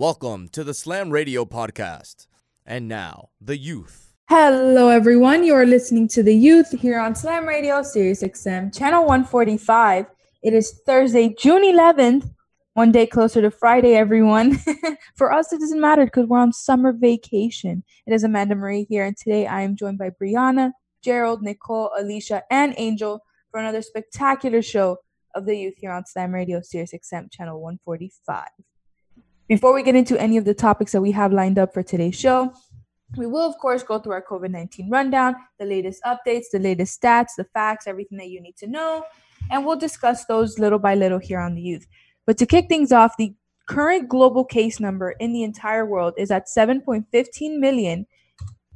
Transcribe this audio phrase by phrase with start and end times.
[0.00, 2.26] Welcome to the Slam Radio podcast.
[2.64, 4.14] And now, the youth.
[4.30, 5.44] Hello, everyone.
[5.44, 10.06] You are listening to the youth here on Slam Radio, Sirius XM, channel 145.
[10.42, 12.30] It is Thursday, June 11th,
[12.72, 14.58] one day closer to Friday, everyone.
[15.16, 17.84] For us, it doesn't matter because we're on summer vacation.
[18.06, 20.72] It is Amanda Marie here, and today I am joined by Brianna,
[21.04, 23.20] Gerald, Nicole, Alicia, and Angel
[23.50, 24.96] for another spectacular show
[25.34, 28.46] of the youth here on Slam Radio, Sirius XM, channel 145.
[29.50, 32.14] Before we get into any of the topics that we have lined up for today's
[32.14, 32.52] show,
[33.16, 37.02] we will, of course, go through our COVID 19 rundown, the latest updates, the latest
[37.02, 39.02] stats, the facts, everything that you need to know,
[39.50, 41.88] and we'll discuss those little by little here on the youth.
[42.28, 43.34] But to kick things off, the
[43.68, 48.06] current global case number in the entire world is at 7.15 million,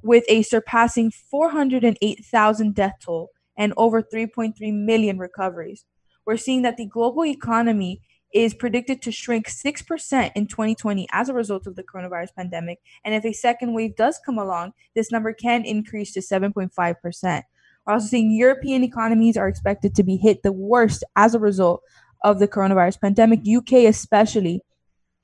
[0.02, 5.84] with a surpassing 408,000 death toll and over 3.3 million recoveries.
[6.26, 8.00] We're seeing that the global economy
[8.34, 12.80] is predicted to shrink 6% in 2020 as a result of the coronavirus pandemic.
[13.04, 17.42] And if a second wave does come along, this number can increase to 7.5%.
[17.86, 21.82] We're also seeing European economies are expected to be hit the worst as a result
[22.24, 23.40] of the coronavirus pandemic.
[23.46, 24.62] UK, especially,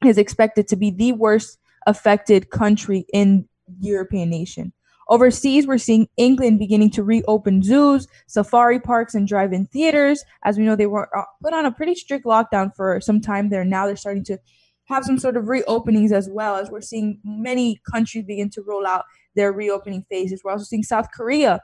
[0.05, 3.49] is expected to be the worst affected country in
[3.81, 4.73] European nation.
[5.11, 10.25] Overseas, we're seeing England beginning to reopen zoos, safari parks, and drive in theaters.
[10.45, 13.51] As we know, they were uh, put on a pretty strict lockdown for some time
[13.51, 13.65] there.
[13.65, 14.39] Now they're starting to
[14.85, 18.87] have some sort of reopenings as well, as we're seeing many countries begin to roll
[18.87, 20.43] out their reopening phases.
[20.45, 21.61] We're also seeing South Korea.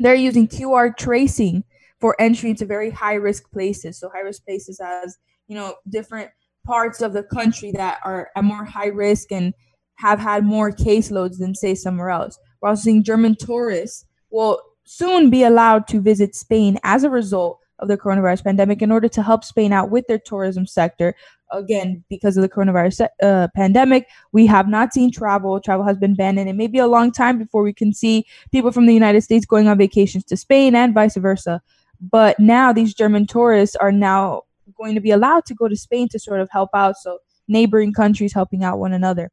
[0.00, 1.64] They're using QR tracing
[2.00, 4.00] for entry into very high risk places.
[4.00, 6.30] So, high risk places as, you know, different
[6.66, 9.52] parts of the country that are at more high risk and
[9.96, 12.38] have had more caseloads than, say, somewhere else.
[12.62, 17.88] We're seeing German tourists will soon be allowed to visit Spain as a result of
[17.88, 21.14] the coronavirus pandemic in order to help Spain out with their tourism sector.
[21.50, 25.60] Again, because of the coronavirus uh, pandemic, we have not seen travel.
[25.60, 28.24] Travel has been banned, and it may be a long time before we can see
[28.52, 31.60] people from the United States going on vacations to Spain and vice versa.
[32.00, 34.42] But now these German tourists are now
[34.76, 36.96] going to be allowed to go to Spain to sort of help out.
[36.96, 39.30] So neighboring countries helping out one another.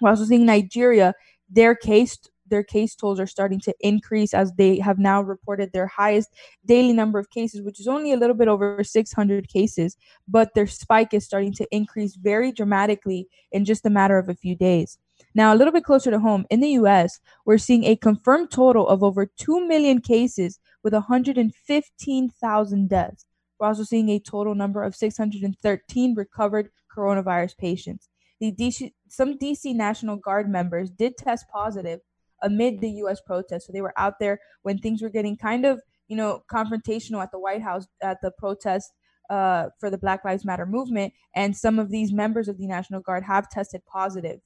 [0.00, 1.14] We're also seeing Nigeria,
[1.48, 5.86] their case their case tolls are starting to increase as they have now reported their
[5.86, 6.30] highest
[6.64, 9.96] daily number of cases, which is only a little bit over 600 cases,
[10.28, 14.34] but their spike is starting to increase very dramatically in just a matter of a
[14.34, 14.98] few days.
[15.34, 18.88] Now, a little bit closer to home, in the US, we're seeing a confirmed total
[18.88, 23.26] of over 2 million cases with 115,000 deaths.
[23.58, 28.08] We're also seeing a total number of 613 recovered coronavirus patients.
[28.40, 32.00] The DC, some DC National Guard members did test positive
[32.42, 33.20] amid the U.S.
[33.26, 33.66] protests.
[33.66, 37.30] So they were out there when things were getting kind of, you know, confrontational at
[37.32, 38.92] the White House at the protest
[39.30, 41.12] uh, for the Black Lives Matter movement.
[41.34, 44.40] And some of these members of the National Guard have tested positive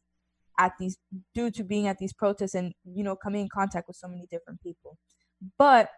[0.58, 0.98] at these
[1.34, 4.26] due to being at these protests and you know coming in contact with so many
[4.30, 4.98] different people.
[5.58, 5.88] But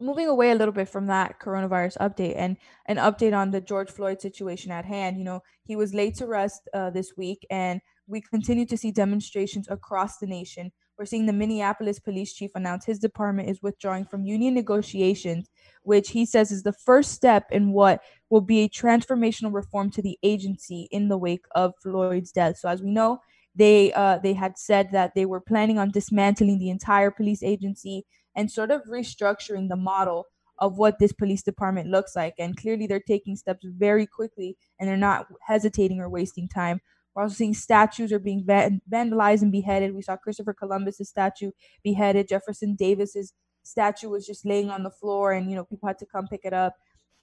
[0.00, 3.90] moving away a little bit from that coronavirus update and an update on the George
[3.90, 7.80] Floyd situation at hand, you know, he was laid to rest uh, this week, and
[8.06, 12.84] we continue to see demonstrations across the nation we're seeing the Minneapolis police chief announce
[12.84, 15.48] his department is withdrawing from union negotiations,
[15.82, 18.00] which he says is the first step in what
[18.30, 22.58] will be a transformational reform to the agency in the wake of Floyd's death.
[22.58, 23.18] So, as we know,
[23.54, 28.04] they uh, they had said that they were planning on dismantling the entire police agency
[28.36, 30.26] and sort of restructuring the model
[30.58, 32.34] of what this police department looks like.
[32.38, 36.80] And clearly, they're taking steps very quickly and they're not hesitating or wasting time.
[37.14, 39.94] We're also seeing statues are being vandalized and beheaded.
[39.94, 41.52] We saw Christopher Columbus's statue
[41.82, 42.28] beheaded.
[42.28, 43.32] Jefferson Davis's
[43.62, 46.44] statue was just laying on the floor, and you know people had to come pick
[46.44, 46.74] it up.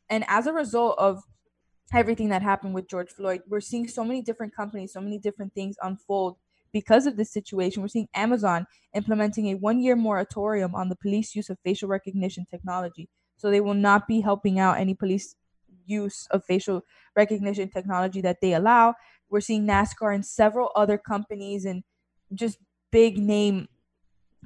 [0.09, 1.23] And as a result of
[1.93, 5.53] everything that happened with George Floyd, we're seeing so many different companies, so many different
[5.53, 6.37] things unfold
[6.71, 7.81] because of this situation.
[7.81, 13.09] We're seeing Amazon implementing a one-year moratorium on the police use of facial recognition technology.
[13.35, 15.35] So they will not be helping out any police
[15.85, 16.83] use of facial
[17.15, 18.95] recognition technology that they allow.
[19.31, 21.83] We're seeing NASCAR and several other companies and
[22.33, 22.59] just
[22.91, 23.69] big name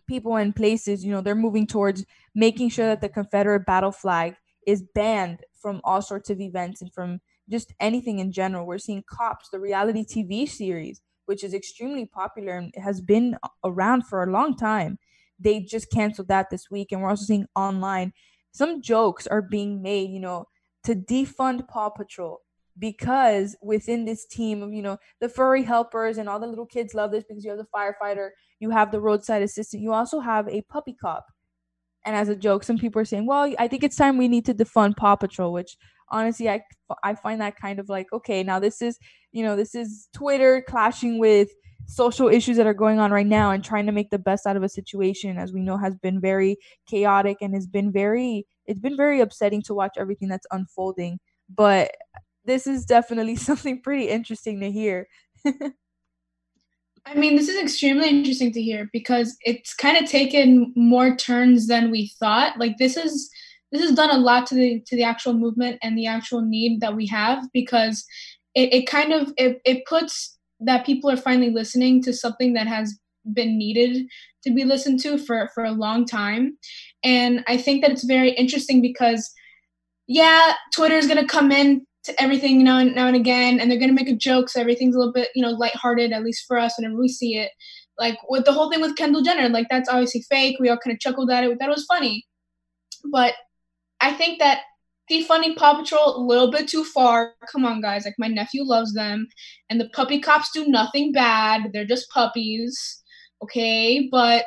[0.07, 2.05] people and places, you know, they're moving towards
[2.35, 4.35] making sure that the Confederate battle flag
[4.67, 8.65] is banned from all sorts of events and from just anything in general.
[8.65, 14.05] We're seeing Cops, the reality TV series, which is extremely popular and has been around
[14.05, 14.99] for a long time.
[15.39, 16.91] They just canceled that this week.
[16.91, 18.13] And we're also seeing online
[18.51, 20.45] some jokes are being made, you know,
[20.83, 22.39] to defund Paw Patrol
[22.77, 26.93] because within this team of you know the furry helpers and all the little kids
[26.93, 28.29] love this because you have the firefighter
[28.59, 31.25] you have the roadside assistant you also have a puppy cop.
[32.05, 34.45] And as a joke some people are saying well i think it's time we need
[34.45, 35.77] to defund paw patrol which
[36.09, 36.61] honestly I
[37.03, 38.97] I find that kind of like okay, now this is,
[39.31, 41.49] you know, this is Twitter clashing with
[41.87, 44.57] social issues that are going on right now and trying to make the best out
[44.57, 46.57] of a situation as we know has been very
[46.89, 51.19] chaotic and has been very it's been very upsetting to watch everything that's unfolding.
[51.49, 51.91] But
[52.45, 55.07] this is definitely something pretty interesting to hear
[57.07, 61.67] I mean, this is extremely interesting to hear because it's kind of taken more turns
[61.67, 62.57] than we thought.
[62.57, 63.29] Like this is
[63.71, 66.81] this has done a lot to the to the actual movement and the actual need
[66.81, 68.05] that we have because
[68.55, 72.67] it, it kind of it, it puts that people are finally listening to something that
[72.67, 72.97] has
[73.33, 74.07] been needed
[74.43, 76.55] to be listened to for for a long time
[77.03, 79.31] and i think that it's very interesting because
[80.05, 83.69] yeah twitter is going to come in to everything now and now and again and
[83.69, 86.23] they're going to make a joke so everything's a little bit you know lighthearted at
[86.23, 87.51] least for us whenever we see it
[87.97, 90.93] like with the whole thing with kendall jenner like that's obviously fake we all kind
[90.93, 92.25] of chuckled at it we thought it was funny
[93.11, 93.33] but
[94.01, 94.61] i think that
[95.11, 97.33] defunding Paw Patrol a little bit too far.
[97.51, 98.05] Come on, guys.
[98.05, 99.27] Like my nephew loves them,
[99.69, 101.69] and the puppy cops do nothing bad.
[101.71, 103.03] They're just puppies,
[103.43, 104.07] okay?
[104.11, 104.45] But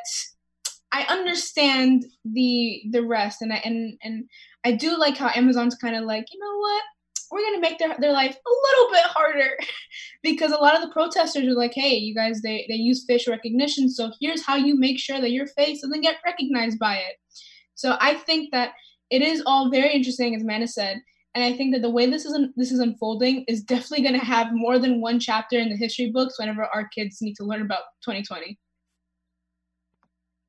[0.91, 4.25] I understand the the rest, and I and and
[4.65, 6.83] I do like how Amazon's kind of like, you know what?
[7.31, 9.57] We're gonna make their their life a little bit harder,
[10.23, 13.31] because a lot of the protesters are like, hey, you guys, they they use facial
[13.31, 17.15] recognition, so here's how you make sure that your face doesn't get recognized by it.
[17.75, 18.71] So I think that
[19.09, 21.01] it is all very interesting, as Amanda said.
[21.35, 24.25] And I think that the way this is this is unfolding is definitely going to
[24.25, 27.61] have more than one chapter in the history books whenever our kids need to learn
[27.61, 28.57] about 2020.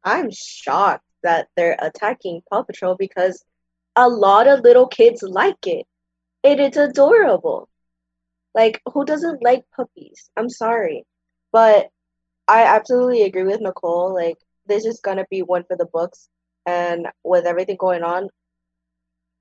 [0.03, 3.45] I'm shocked that they're attacking Paw Patrol because
[3.97, 5.87] a lot of little kids like it.
[6.43, 7.69] It is adorable.
[8.55, 10.31] Like, who doesn't like puppies?
[10.37, 11.05] I'm sorry.
[11.53, 11.89] But
[12.49, 14.15] I absolutely agree with Nicole.
[14.15, 16.29] Like, this is going to be one for the books.
[16.67, 18.29] And with everything going on,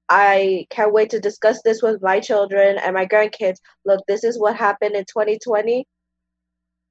[0.09, 3.57] I can't wait to discuss this with my children and my grandkids.
[3.85, 5.85] Look, this is what happened in 2020,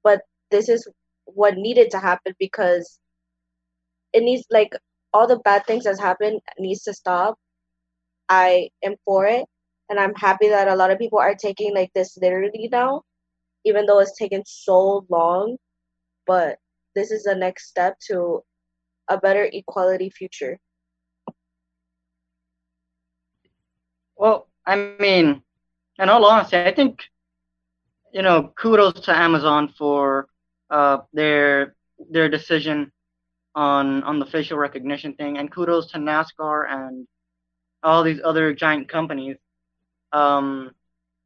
[0.03, 0.21] but
[0.51, 0.87] this is
[1.25, 2.97] what needed to happen because
[4.13, 4.73] it needs like
[5.13, 7.37] all the bad things that's happened needs to stop.
[8.29, 9.45] I am for it,
[9.89, 13.03] and I'm happy that a lot of people are taking like this literally now,
[13.65, 15.57] even though it's taken so long.
[16.27, 16.59] But
[16.95, 18.43] this is the next step to
[19.07, 20.59] a better equality future.
[24.15, 25.41] Well, I mean,
[25.97, 26.99] in all honesty, I think
[28.13, 30.27] you know kudos to Amazon for
[30.69, 31.75] uh, their
[32.11, 32.91] their decision
[33.55, 37.07] on on the facial recognition thing, and kudos to NASCAR and
[37.81, 39.37] all these other giant companies.
[40.11, 40.71] Um,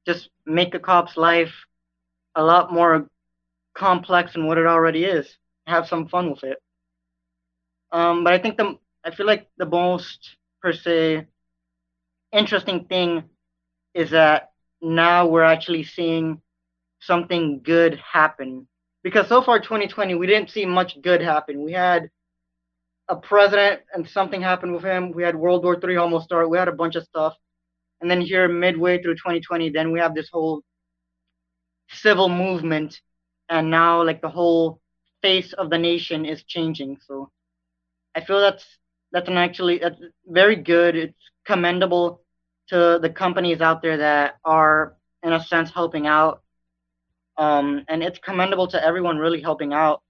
[0.06, 1.54] just make a cop's life
[2.36, 3.08] a lot more
[3.74, 5.38] complex than what it already is.
[5.68, 6.58] Have some fun with it.
[7.92, 11.28] Um, but I think the I feel like the most per se
[12.32, 13.24] interesting thing
[13.94, 14.52] is that
[14.82, 16.42] now we're actually seeing
[17.00, 18.68] something good happen.
[19.04, 21.64] Because so far, 2020, we didn't see much good happen.
[21.64, 22.10] We had
[23.10, 25.12] a president and something happened with him.
[25.12, 26.50] We had World War III almost start.
[26.50, 27.36] We had a bunch of stuff.
[28.04, 30.62] And then here, midway through 2020, then we have this whole
[31.90, 33.00] civil movement.
[33.48, 34.82] And now, like, the whole
[35.22, 36.98] face of the nation is changing.
[37.08, 37.32] So
[38.14, 38.66] I feel that's
[39.14, 40.98] that's an actually that's very good.
[40.98, 42.24] It's commendable
[42.68, 46.42] to the companies out there that are in a sense helping out
[47.38, 50.02] um, and it's commendable to everyone really helping out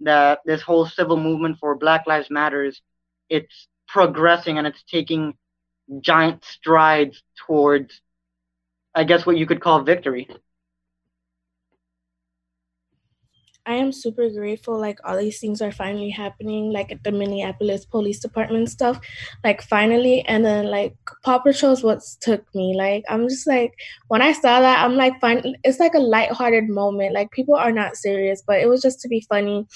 [0.00, 2.80] that this whole civil movement for black lives matters
[3.28, 5.34] it's progressing and it's taking
[6.00, 8.00] giant strides towards
[8.94, 10.28] i guess what you could call victory
[13.66, 14.78] I am super grateful.
[14.78, 16.70] Like all these things are finally happening.
[16.70, 19.00] Like at the Minneapolis Police Department stuff,
[19.42, 20.20] like finally.
[20.26, 22.74] And then like Paw Patrol's what took me.
[22.76, 23.72] Like I'm just like
[24.08, 25.56] when I saw that, I'm like fine.
[25.64, 27.14] It's like a lighthearted moment.
[27.14, 29.66] Like people are not serious, but it was just to be funny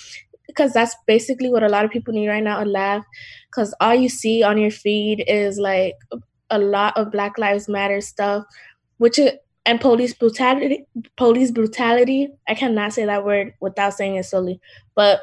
[0.49, 3.05] because that's basically what a lot of people need right now a laugh
[3.49, 5.95] because all you see on your feed is like
[6.51, 8.45] a lot of black lives matter stuff
[8.97, 10.85] which it, and police brutality
[11.17, 14.61] police brutality i cannot say that word without saying it slowly
[14.97, 15.21] but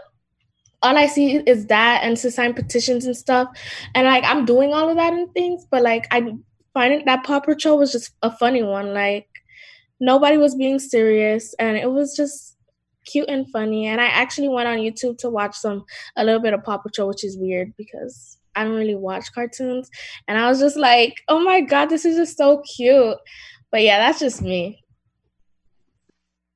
[0.83, 3.49] all i see is that and to sign petitions and stuff
[3.95, 6.21] and like i'm doing all of that and things but like i
[6.73, 9.27] find that paw patrol was just a funny one like
[9.99, 12.54] nobody was being serious and it was just
[13.05, 15.83] cute and funny and i actually went on youtube to watch some
[16.15, 19.89] a little bit of paw patrol which is weird because i don't really watch cartoons
[20.27, 23.17] and i was just like oh my god this is just so cute
[23.75, 24.81] but yeah, that's just me.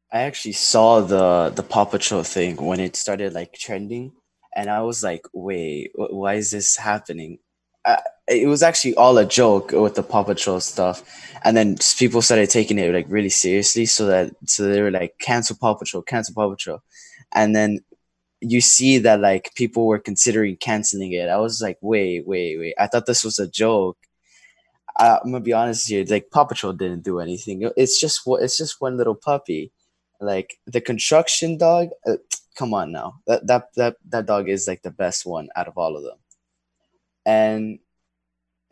[0.09, 4.13] I actually saw the the Paw Patrol thing when it started like trending,
[4.55, 7.39] and I was like, "Wait, wh- why is this happening?"
[7.89, 11.01] Uh, it was actually all a joke with the Paw Patrol stuff,
[11.43, 13.86] and then people started taking it like really seriously.
[13.88, 16.79] So that so they were like cancel Paw Patrol, cancel Paw Patrol,
[17.34, 17.79] and then
[18.41, 21.29] you see that like people were considering canceling it.
[21.29, 22.75] I was like, wait, wait, wait.
[22.77, 23.98] I thought this was a joke.
[24.98, 26.05] I, I'm gonna be honest here.
[26.08, 27.69] Like Paw Patrol didn't do anything.
[27.75, 29.72] It's just it's just one little puppy.
[30.22, 31.89] Like the construction dog.
[32.05, 32.17] Uh,
[32.55, 33.15] come on now.
[33.25, 36.19] That that that that dog is like the best one out of all of them.
[37.25, 37.79] And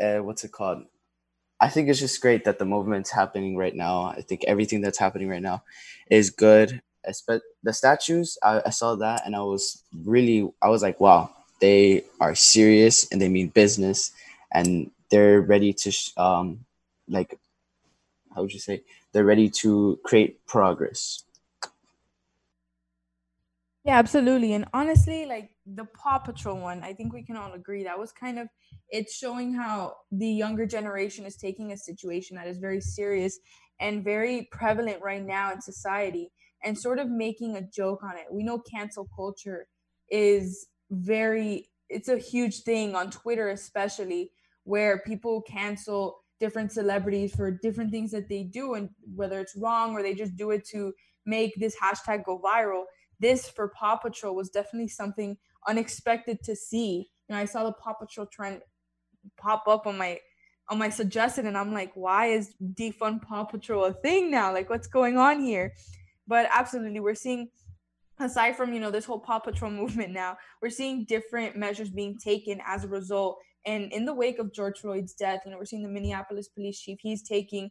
[0.01, 0.83] uh, what's it called?
[1.59, 4.03] I think it's just great that the movement's happening right now.
[4.05, 5.63] I think everything that's happening right now
[6.11, 6.81] is good.
[7.09, 11.31] Espe- the statues, I, I saw that and I was really, I was like, wow,
[11.61, 14.11] they are serious and they mean business
[14.51, 16.65] and they're ready to, sh- um,
[17.07, 17.39] like,
[18.35, 18.83] how would you say?
[19.11, 21.23] They're ready to create progress.
[23.87, 24.53] Yeah, absolutely.
[24.53, 28.11] And honestly, like the Paw Patrol one, I think we can all agree that was
[28.11, 28.49] kind of
[28.89, 33.39] it's showing how the younger generation is taking a situation that is very serious
[33.79, 36.31] and very prevalent right now in society
[36.63, 38.25] and sort of making a joke on it.
[38.31, 39.67] We know cancel culture
[40.11, 44.31] is very it's a huge thing on Twitter especially
[44.63, 49.93] where people cancel different celebrities for different things that they do and whether it's wrong
[49.93, 50.93] or they just do it to
[51.25, 52.83] make this hashtag go viral
[53.19, 57.09] this for Paw Patrol was definitely something unexpected to see.
[57.27, 58.61] You know, I saw the Paw Patrol trend
[59.37, 60.19] pop up on my
[60.69, 64.53] on my suggested, and I'm like, why is defund Paw Patrol a thing now?
[64.53, 65.73] Like, what's going on here?
[66.27, 67.49] But absolutely, we're seeing
[68.19, 72.17] aside from you know this whole Paw Patrol movement now, we're seeing different measures being
[72.17, 73.39] taken as a result.
[73.65, 76.79] And in the wake of George Floyd's death, you know, we're seeing the Minneapolis police
[76.79, 76.99] chief.
[77.01, 77.69] He's taking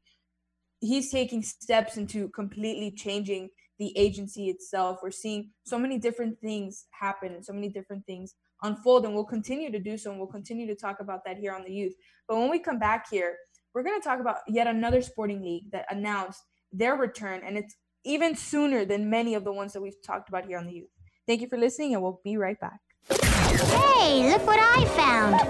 [0.81, 4.99] he's taking steps into completely changing the agency itself.
[5.03, 9.25] We're seeing so many different things happen and so many different things unfold, and we'll
[9.25, 10.11] continue to do so.
[10.11, 11.95] And we'll continue to talk about that here on the youth.
[12.29, 13.37] But when we come back here,
[13.75, 16.43] we're going to talk about yet another sporting league that announced
[16.73, 20.47] their return, and it's even sooner than many of the ones that we've talked about
[20.47, 20.91] here on the youth.
[21.27, 22.81] Thank you for listening, and we'll be right back.
[23.09, 25.41] Hey, look what I found.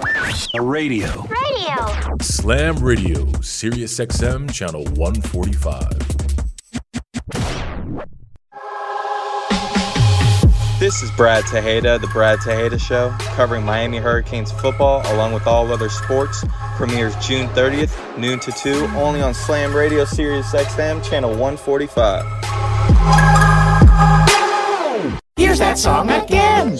[0.55, 1.07] A radio.
[1.23, 2.17] Radio.
[2.21, 6.16] Slam Radio, Sirius XM, channel 145.
[10.87, 15.69] This is Brad Tejeda, The Brad Tejeda Show, covering Miami Hurricanes football along with all
[15.73, 16.45] other sports.
[16.77, 22.23] Premieres June 30th, noon to 2, only on Slam Radio Sirius XM, channel 145.
[25.35, 26.77] Here's that song again.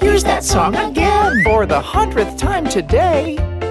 [0.00, 1.44] Here's that song again.
[1.44, 3.36] For the hundredth time today.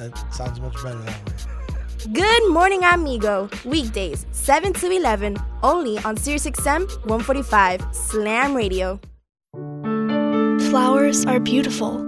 [0.00, 2.12] See, that sounds much better that way.
[2.12, 3.50] Good morning, amigo.
[3.64, 8.98] Weekdays, 7 to 11, only on SiriusXM 145 Slam Radio.
[10.70, 11.98] Flowers are beautiful,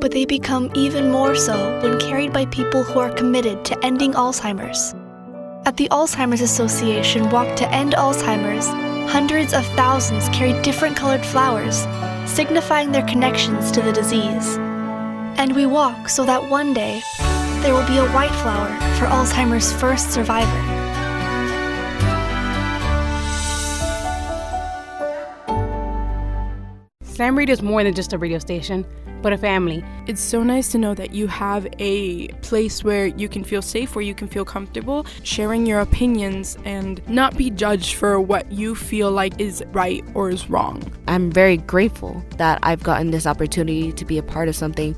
[0.00, 4.12] but they become even more so when carried by people who are committed to ending
[4.12, 4.94] Alzheimer's.
[5.66, 8.66] At the Alzheimer's Association Walk to End Alzheimer's,
[9.10, 11.86] hundreds of thousands carry different colored flowers,
[12.30, 14.58] signifying their connections to the disease.
[15.38, 17.00] And we walk so that one day
[17.62, 20.50] there will be a white flower for Alzheimer's first survivor.
[27.04, 28.84] Slam Radio is more than just a radio station,
[29.22, 29.84] but a family.
[30.08, 33.94] It's so nice to know that you have a place where you can feel safe,
[33.94, 38.74] where you can feel comfortable sharing your opinions and not be judged for what you
[38.74, 40.82] feel like is right or is wrong.
[41.06, 44.96] I'm very grateful that I've gotten this opportunity to be a part of something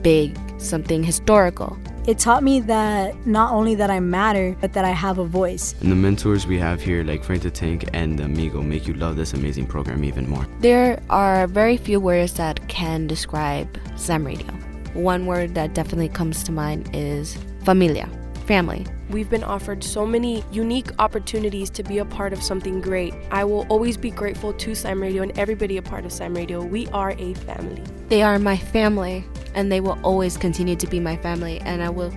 [0.00, 1.76] big, something historical.
[2.06, 5.74] It taught me that not only that I matter, but that I have a voice.
[5.80, 9.16] And the mentors we have here, like Frank the Tank and Amigo, make you love
[9.16, 10.46] this amazing program even more.
[10.60, 14.46] There are very few words that can describe Slam Radio.
[14.94, 18.08] One word that definitely comes to mind is familia,
[18.46, 18.86] family.
[19.10, 23.14] We've been offered so many unique opportunities to be a part of something great.
[23.30, 26.62] I will always be grateful to Slam Radio and everybody a part of Slam Radio.
[26.62, 27.82] We are a family.
[28.08, 29.24] They are my family,
[29.54, 32.12] and they will always continue to be my family, and I will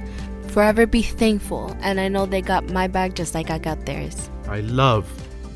[0.47, 1.75] forever be thankful.
[1.81, 4.29] And I know they got my back just like I got theirs.
[4.47, 5.07] I love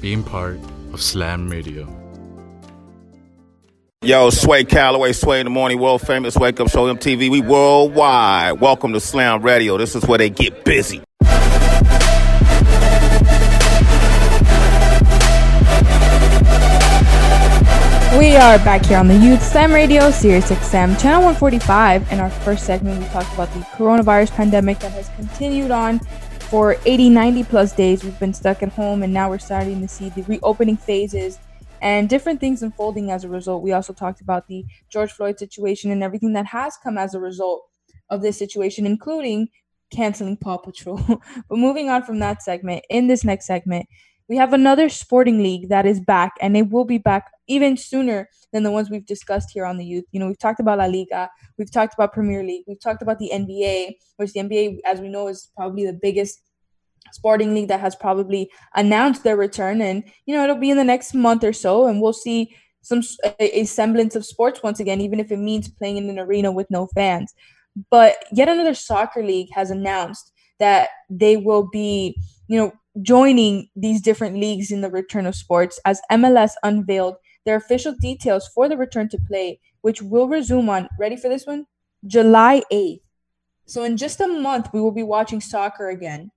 [0.01, 0.59] being part
[0.91, 2.02] of Slam Radio.
[4.03, 7.31] Yo, Sway Calloway, Sway in the Morning, world famous Wake Up Show MTV.
[7.31, 8.59] We worldwide.
[8.59, 9.77] Welcome to Slam Radio.
[9.77, 10.97] This is where they get busy.
[18.19, 22.11] We are back here on the Youth Slam Radio, Sirius XM, Channel 145.
[22.11, 25.99] In our first segment, we talked about the coronavirus pandemic that has continued on
[26.49, 28.03] for 80, 90 plus days.
[28.03, 31.39] We've been stuck at home, and now we're starting to see the reopening phases
[31.83, 33.61] and different things unfolding as a result.
[33.61, 37.19] We also talked about the George Floyd situation and everything that has come as a
[37.19, 37.63] result
[38.09, 39.49] of this situation, including
[39.93, 40.97] canceling Paw Patrol.
[41.49, 43.85] but moving on from that segment, in this next segment,
[44.29, 48.29] we have another sporting league that is back, and it will be back even sooner
[48.53, 50.05] than the ones we've discussed here on the youth.
[50.13, 53.19] You know, we've talked about La Liga, we've talked about Premier League, we've talked about
[53.19, 56.39] the NBA, which the NBA, as we know, is probably the biggest
[57.13, 59.81] sporting league that has probably announced their return.
[59.81, 63.01] And, you know, it'll be in the next month or so, and we'll see some
[63.39, 66.69] a, semblance of sports once again, even if it means playing in an arena with
[66.69, 67.33] no fans.
[67.89, 72.15] But yet another soccer league has announced that they will be,
[72.47, 77.15] you know, joining these different leagues in the return of sports as MLS unveiled
[77.45, 81.45] their official details for the return to play, which will resume on, ready for this
[81.45, 81.65] one?
[82.05, 83.01] July 8th.
[83.65, 86.31] So, in just a month, we will be watching soccer again.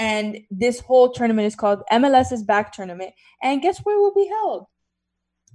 [0.00, 3.12] And this whole tournament is called MLS's Back Tournament.
[3.42, 4.66] And guess where it will be held?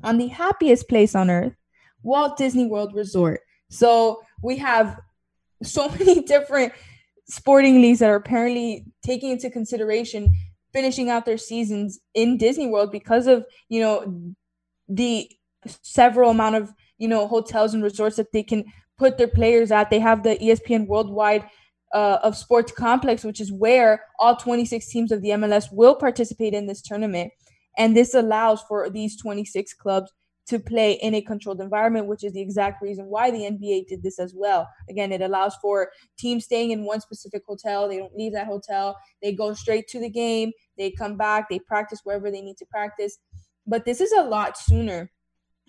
[0.03, 1.55] On the happiest place on earth,
[2.03, 3.41] Walt Disney World Resort.
[3.69, 4.99] So, we have
[5.63, 6.73] so many different
[7.27, 10.31] sporting leagues that are apparently taking into consideration
[10.75, 14.33] finishing out their seasons in Disney World because of, you know,
[14.89, 15.31] the
[15.81, 18.65] several amount of, you know, hotels and resorts that they can
[18.97, 19.89] put their players at.
[19.89, 21.49] They have the ESPN Worldwide
[21.95, 26.53] uh, of Sports Complex, which is where all 26 teams of the MLS will participate
[26.53, 27.31] in this tournament.
[27.77, 30.11] And this allows for these 26 clubs
[30.47, 34.03] to play in a controlled environment, which is the exact reason why the NBA did
[34.03, 34.67] this as well.
[34.89, 37.87] Again, it allows for teams staying in one specific hotel.
[37.87, 38.97] They don't leave that hotel.
[39.23, 40.51] They go straight to the game.
[40.77, 41.47] They come back.
[41.49, 43.17] They practice wherever they need to practice.
[43.65, 45.09] But this is a lot sooner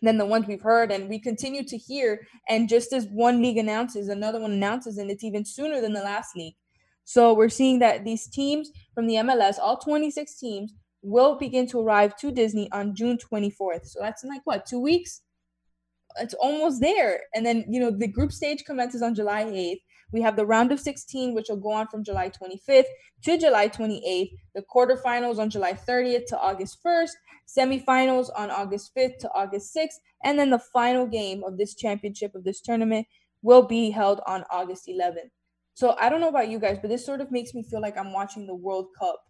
[0.02, 2.26] than the ones we've heard and we continue to hear.
[2.48, 6.02] And just as one league announces, another one announces, and it's even sooner than the
[6.02, 6.54] last league.
[7.04, 11.80] So we're seeing that these teams from the MLS, all 26 teams, will begin to
[11.80, 13.86] arrive to Disney on June 24th.
[13.86, 15.22] So that's in like what, two weeks?
[16.18, 17.20] It's almost there.
[17.34, 19.80] And then, you know, the group stage commences on July 8th.
[20.12, 22.84] We have the round of 16, which will go on from July 25th
[23.24, 27.10] to July 28th, the quarterfinals on July 30th to August 1st,
[27.46, 32.34] semifinals on August 5th to August 6th, and then the final game of this championship
[32.34, 33.06] of this tournament
[33.42, 35.30] will be held on August 11th.
[35.74, 37.98] So I don't know about you guys, but this sort of makes me feel like
[37.98, 39.22] I'm watching the World Cup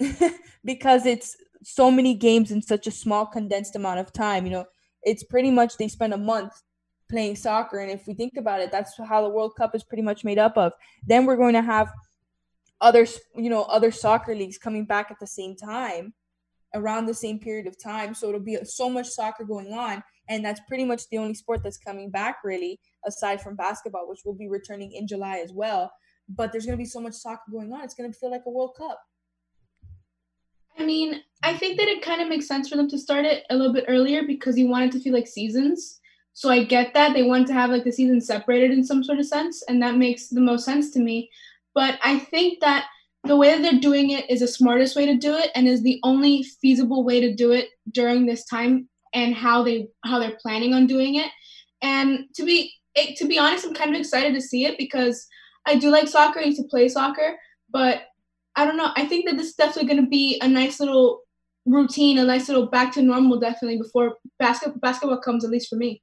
[0.64, 4.44] because it's so many games in such a small condensed amount of time.
[4.46, 4.64] You know,
[5.02, 6.52] it's pretty much they spend a month
[7.08, 10.02] playing soccer and if we think about it that's how the world cup is pretty
[10.02, 10.72] much made up of
[11.06, 11.92] then we're going to have
[12.80, 13.06] other
[13.36, 16.14] you know other soccer leagues coming back at the same time
[16.74, 20.44] around the same period of time so it'll be so much soccer going on and
[20.44, 24.34] that's pretty much the only sport that's coming back really aside from basketball which will
[24.34, 25.90] be returning in july as well
[26.28, 28.42] but there's going to be so much soccer going on it's going to feel like
[28.46, 29.00] a world cup
[30.78, 33.44] I mean, I think that it kind of makes sense for them to start it
[33.50, 36.00] a little bit earlier because you want it to feel like seasons.
[36.32, 39.20] So I get that they want to have like the season separated in some sort
[39.20, 41.30] of sense, and that makes the most sense to me.
[41.74, 42.86] But I think that
[43.24, 45.82] the way that they're doing it is the smartest way to do it and is
[45.82, 50.38] the only feasible way to do it during this time and how they how they're
[50.42, 51.30] planning on doing it.
[51.80, 55.26] And to be it, to be honest, I'm kind of excited to see it because
[55.66, 56.40] I do like soccer.
[56.40, 57.36] I used to play soccer,
[57.70, 58.02] but
[58.56, 58.92] I don't know.
[58.96, 61.22] I think that this is definitely going to be a nice little
[61.66, 65.44] routine, a nice little back to normal, definitely before basket basketball comes.
[65.44, 66.02] At least for me.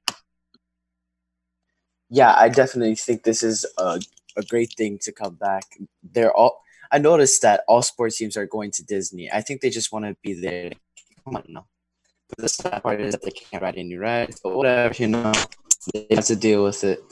[2.10, 4.00] Yeah, I definitely think this is a,
[4.36, 5.64] a great thing to come back.
[6.02, 6.62] They're all.
[6.92, 9.30] I noticed that all sports teams are going to Disney.
[9.32, 10.72] I think they just want to be there.
[11.24, 11.64] Come on, no.
[12.28, 15.32] But the sad part is that they can't ride any rides, but whatever, you know,
[15.92, 17.02] they have to deal with it.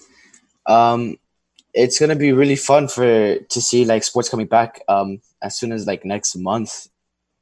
[0.67, 1.17] Um,
[1.73, 5.73] it's gonna be really fun for to see like sports coming back um as soon
[5.73, 6.89] as like next month,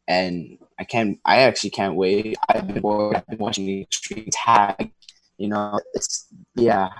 [0.07, 1.19] and I can't.
[1.25, 2.37] I actually can't wait.
[2.49, 3.17] I've been bored.
[3.17, 4.91] I've been watching Extreme Tag.
[5.39, 6.91] You know, it's yeah.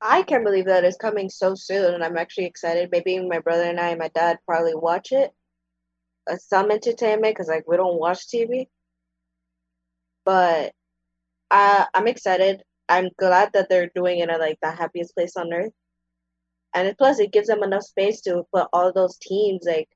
[0.00, 2.90] I can't believe that it's coming so soon, and I'm actually excited.
[2.90, 5.32] Maybe my brother and I and my dad probably watch it.
[6.30, 8.68] Uh, some entertainment because like we don't watch TV,
[10.24, 10.72] but
[11.50, 12.62] I I'm excited.
[12.88, 15.72] I'm glad that they're doing it at like the happiest place on earth,
[16.74, 19.88] and it, plus it gives them enough space to put all those teams like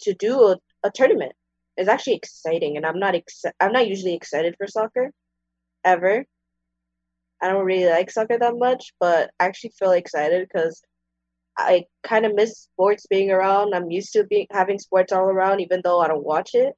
[0.00, 1.32] to do a, a tournament.
[1.76, 5.10] It's actually exciting, and I'm not ex- I'm not usually excited for soccer,
[5.84, 6.24] ever.
[7.42, 10.82] I don't really like soccer that much, but I actually feel excited because
[11.58, 13.74] I kind of miss sports being around.
[13.74, 16.74] I'm used to being having sports all around, even though I don't watch it.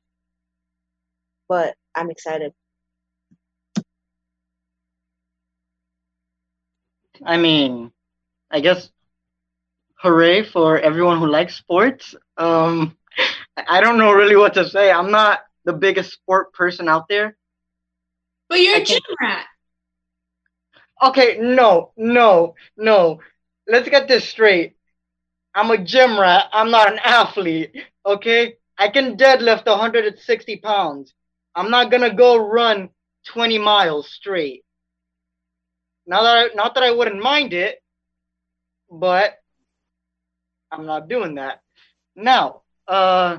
[1.48, 2.52] But I'm excited.
[7.24, 7.92] I mean,
[8.50, 8.90] I guess
[10.00, 12.14] hooray for everyone who likes sports.
[12.36, 12.96] Um,
[13.56, 14.90] I don't know really what to say.
[14.90, 17.36] I'm not the biggest sport person out there.
[18.48, 19.46] But you're a gym rat.
[21.02, 23.20] Okay, no, no, no.
[23.66, 24.76] Let's get this straight.
[25.54, 26.46] I'm a gym rat.
[26.52, 27.72] I'm not an athlete.
[28.06, 28.56] Okay?
[28.78, 31.14] I can deadlift 160 pounds.
[31.54, 32.90] I'm not gonna go run
[33.26, 34.64] 20 miles straight.
[36.06, 37.80] Not that I, not that I wouldn't mind it,
[38.90, 39.38] but
[40.70, 41.62] I'm not doing that.
[42.16, 43.38] Now, uh,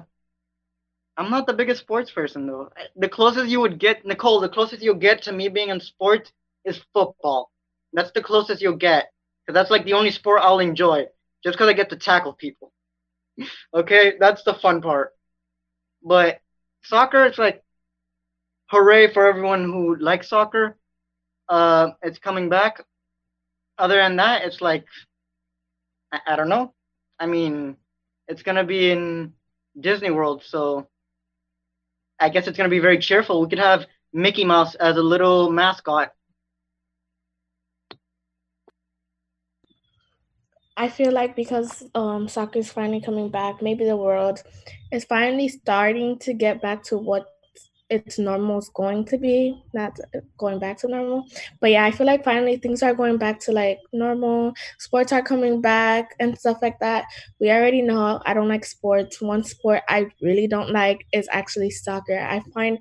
[1.18, 2.72] I'm not the biggest sports person though.
[2.96, 6.32] The closest you would get, Nicole, the closest you'll get to me being in sports
[6.66, 7.52] is football.
[7.94, 9.12] That's the closest you'll get,
[9.46, 11.06] because that's like the only sport I'll enjoy,
[11.44, 12.72] just because I get to tackle people.
[13.74, 15.14] okay, that's the fun part.
[16.04, 16.40] But
[16.84, 17.64] soccer, it's like,
[18.68, 20.78] hooray for everyone who likes soccer.
[21.48, 22.84] Uh, it's coming back.
[23.78, 24.86] Other than that, it's like,
[26.12, 26.74] I, I don't know.
[27.20, 27.78] I mean,
[28.28, 29.34] it's gonna be in
[29.80, 30.88] Disney World, so
[32.20, 33.42] I guess it's gonna be very cheerful.
[33.42, 36.12] We could have Mickey Mouse as a little mascot.
[40.80, 44.42] I feel like because um, soccer is finally coming back, maybe the world
[44.94, 47.26] is finally starting to get back to what
[47.90, 50.00] its normal is going to be, not
[50.38, 51.26] going back to normal.
[51.60, 54.54] But yeah, I feel like finally things are going back to like normal.
[54.78, 57.04] Sports are coming back and stuff like that.
[57.42, 59.22] We already know I don't like sports.
[59.22, 62.18] One sport I really don't like is actually soccer.
[62.18, 62.80] I find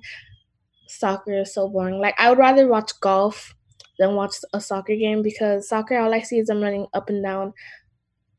[0.87, 1.99] soccer is so boring.
[1.99, 3.55] Like I would rather watch golf
[3.99, 7.21] than watch a soccer game because soccer all I see is them running up and
[7.23, 7.53] down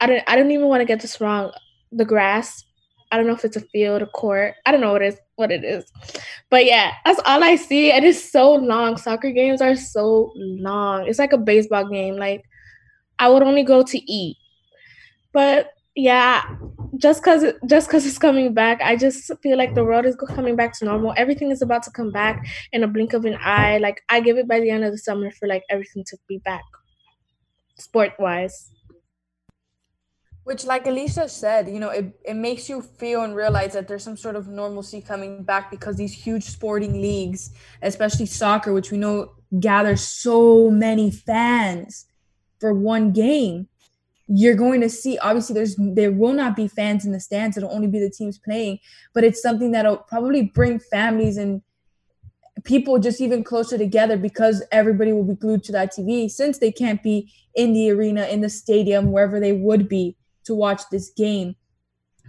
[0.00, 1.52] I don't I don't even want to get this wrong.
[1.92, 2.64] The grass.
[3.12, 4.54] I don't know if it's a field, a court.
[4.64, 5.90] I don't know what it is what it is.
[6.50, 7.90] But yeah, that's all I see.
[7.90, 8.96] It is so long.
[8.96, 11.06] Soccer games are so long.
[11.06, 12.16] It's like a baseball game.
[12.16, 12.44] Like
[13.18, 14.36] I would only go to eat.
[15.32, 16.42] But yeah,
[16.96, 20.56] just cause just cause it's coming back, I just feel like the world is coming
[20.56, 21.14] back to normal.
[21.16, 23.78] Everything is about to come back in a blink of an eye.
[23.78, 26.38] Like I give it by the end of the summer for like everything to be
[26.38, 26.64] back,
[27.76, 28.70] sport wise.
[30.50, 34.02] Which, like Elisa said, you know, it, it makes you feel and realize that there's
[34.02, 38.98] some sort of normalcy coming back because these huge sporting leagues, especially soccer, which we
[38.98, 42.06] know gathers so many fans
[42.58, 43.68] for one game,
[44.26, 47.70] you're going to see obviously there's there will not be fans in the stands, it'll
[47.70, 48.80] only be the teams playing,
[49.14, 51.62] but it's something that'll probably bring families and
[52.64, 56.72] people just even closer together because everybody will be glued to that TV since they
[56.72, 61.11] can't be in the arena, in the stadium, wherever they would be to watch this
[61.16, 61.57] game.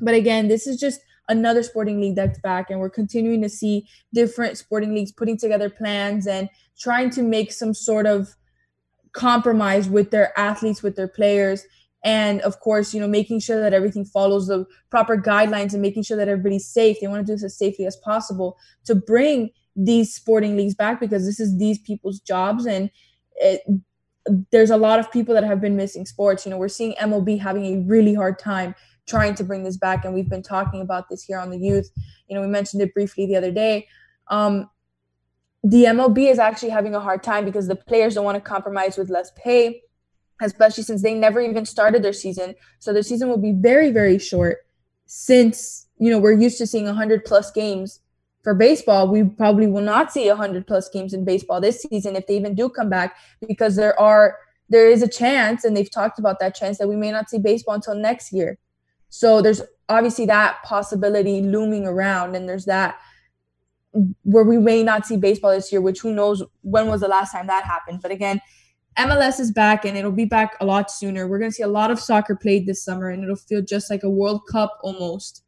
[0.02, 3.88] But again, this is just another sporting league that's back, and we're continuing to see
[4.14, 8.36] different sporting leagues putting together plans and trying to make some sort of
[9.14, 11.64] compromise with their athletes, with their players.
[12.04, 16.04] And of course, you know, making sure that everything follows the proper guidelines and making
[16.04, 16.98] sure that everybody's safe.
[17.00, 21.00] They want to do this as safely as possible to bring these sporting leagues back
[21.00, 22.90] because this is these people's jobs and
[23.36, 23.62] it,
[24.52, 26.46] there's a lot of people that have been missing sports.
[26.46, 28.76] You know, we're seeing MLB having a really hard time
[29.08, 31.90] trying to bring this back, and we've been talking about this here on the youth.
[32.28, 33.88] You know, we mentioned it briefly the other day.
[34.28, 34.70] Um,
[35.64, 38.98] the MLB is actually having a hard time because the players don't want to compromise
[38.98, 39.82] with less pay,
[40.42, 42.56] especially since they never even started their season.
[42.80, 44.60] So their season will be very, very short
[45.06, 48.00] since you know, we're used to seeing 100 plus games
[48.44, 49.08] for baseball.
[49.08, 52.56] We probably will not see 100 plus games in baseball this season if they even
[52.56, 53.16] do come back
[53.48, 54.38] because there are
[54.70, 57.38] there is a chance and they've talked about that chance that we may not see
[57.38, 58.58] baseball until next year.
[59.10, 62.98] So there's obviously that possibility looming around and there's that
[64.24, 67.34] where we may not see baseball this year, which who knows when was the last
[67.34, 68.00] time that happened.
[68.02, 68.40] But again,
[68.98, 71.28] MLS is back and it'll be back a lot sooner.
[71.28, 73.90] We're going to see a lot of soccer played this summer and it'll feel just
[73.90, 75.41] like a World Cup almost,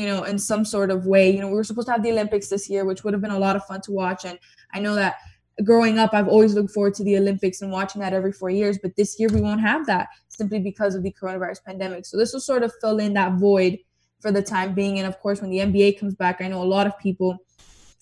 [0.00, 1.30] you know, in some sort of way.
[1.30, 3.30] You know, we were supposed to have the Olympics this year, which would have been
[3.30, 4.24] a lot of fun to watch.
[4.24, 4.38] And
[4.72, 5.16] I know that
[5.62, 8.78] growing up, I've always looked forward to the Olympics and watching that every four years.
[8.82, 12.06] But this year, we won't have that simply because of the coronavirus pandemic.
[12.06, 13.78] So this will sort of fill in that void
[14.20, 14.98] for the time being.
[14.98, 17.36] And of course, when the NBA comes back, I know a lot of people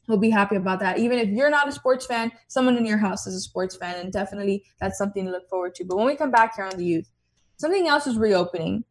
[0.06, 1.00] will be happy about that.
[1.00, 3.96] Even if you're not a sports fan, someone in your house is a sports fan,
[3.96, 5.84] and definitely that's something to look forward to.
[5.84, 7.11] But when we come back here on the youth,
[7.56, 8.84] something else is reopening.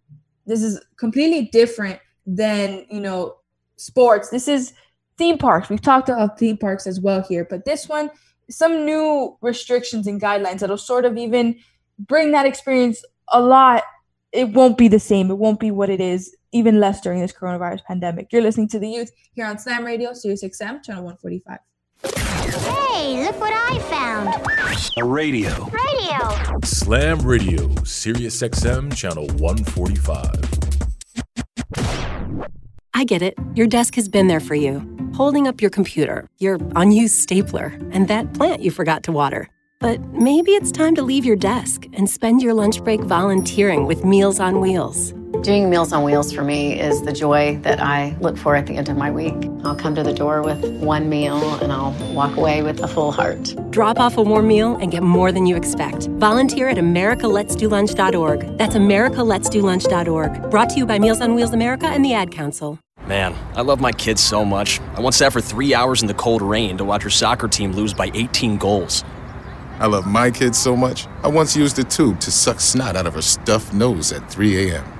[0.45, 3.37] This is completely different than you know
[3.77, 4.29] sports.
[4.29, 4.73] This is
[5.17, 5.69] theme parks.
[5.69, 8.11] We've talked about theme parks as well here, but this one,
[8.49, 11.57] some new restrictions and guidelines that'll sort of even
[11.97, 13.83] bring that experience a lot.
[14.31, 15.31] It won't be the same.
[15.31, 18.31] It won't be what it is even less during this coronavirus pandemic.
[18.31, 21.59] You're listening to the youth here on Slam Radio, Sirius XM, channel 145.
[22.03, 24.29] Hey, look what I found.
[24.97, 25.65] A radio.
[25.65, 26.59] Radio.
[26.63, 30.66] Slam Radio, Sirius XM, channel 145.
[32.97, 33.35] I get it.
[33.53, 34.81] Your desk has been there for you,
[35.13, 39.49] holding up your computer, your unused stapler, and that plant you forgot to water.
[39.79, 44.03] But maybe it's time to leave your desk and spend your lunch break volunteering with
[44.03, 45.13] Meals on Wheels.
[45.43, 48.73] Doing Meals on Wheels for me is the joy that I look for at the
[48.73, 49.35] end of my week.
[49.63, 53.11] I'll come to the door with one meal and I'll walk away with a full
[53.11, 53.53] heart.
[53.69, 56.07] Drop off a warm meal and get more than you expect.
[56.17, 58.57] Volunteer at americaletsdolunch.org.
[58.57, 60.49] That's americaletsdolunch.org.
[60.49, 62.79] Brought to you by Meals on Wheels America and the Ad Council.
[63.07, 64.81] Man, I love my kids so much.
[64.95, 67.71] I once sat for three hours in the cold rain to watch her soccer team
[67.71, 69.05] lose by 18 goals.
[69.79, 73.07] I love my kids so much, I once used a tube to suck snot out
[73.07, 74.93] of her stuffed nose at 3 a.m.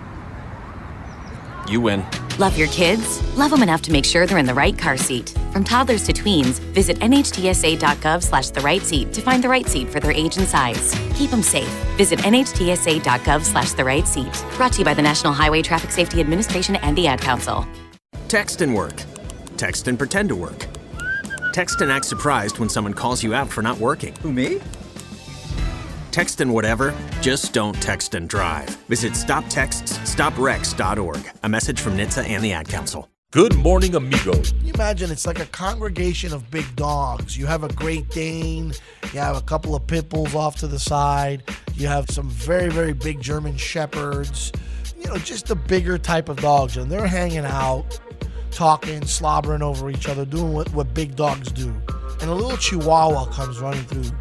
[1.68, 2.06] You win.
[2.40, 3.22] Love your kids?
[3.36, 5.38] Love them enough to make sure they're in the right car seat.
[5.52, 9.90] From toddlers to tweens, visit nhtsa.gov slash the right seat to find the right seat
[9.90, 10.96] for their age and size.
[11.16, 11.68] Keep them safe.
[11.98, 14.46] Visit nhtsa.gov slash the right seat.
[14.56, 17.68] Brought to you by the National Highway Traffic Safety Administration and the Ad Council.
[18.28, 19.04] Text and work.
[19.56, 20.68] Text and pretend to work.
[21.54, 24.14] Text and act surprised when someone calls you out for not working.
[24.18, 24.60] Who, me?
[26.12, 28.68] Text and whatever, just don't text and drive.
[28.90, 31.32] Visit stoptextsstopwrecks.org.
[31.44, 33.08] A message from NHTSA and the Ad Council.
[33.32, 34.34] Good morning, amigo.
[34.34, 37.38] Can you imagine it's like a congregation of big dogs.
[37.38, 38.74] You have a Great Dane,
[39.14, 41.44] you have a couple of pit bulls off to the side,
[41.76, 44.52] you have some very, very big German shepherds,
[44.98, 48.02] you know, just the bigger type of dogs, and they're hanging out,
[48.58, 51.72] talking, slobbering over each other, doing what, what big dogs do.
[52.22, 54.12] And a little chihuahua comes running through,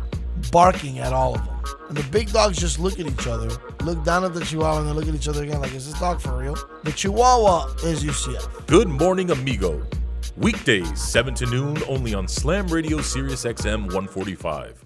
[0.53, 1.59] barking at all of them.
[1.88, 3.49] And the big dogs just look at each other,
[3.83, 5.99] look down at the chihuahua, and then look at each other again like, is this
[5.99, 6.55] dog for real?
[6.85, 8.66] The chihuahua is UCF.
[8.66, 9.83] Good morning, amigo.
[10.37, 14.86] Weekdays, 7 to noon, only on Slam Radio Sirius XM 145.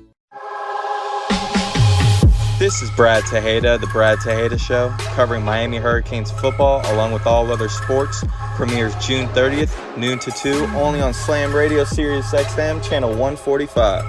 [2.71, 7.51] This is Brad Tejeda, The Brad Tejeda Show, covering Miami Hurricanes football along with all
[7.51, 8.23] other sports.
[8.55, 14.05] Premieres June 30th, noon to 2, only on Slam Radio Sirius XM, channel 145.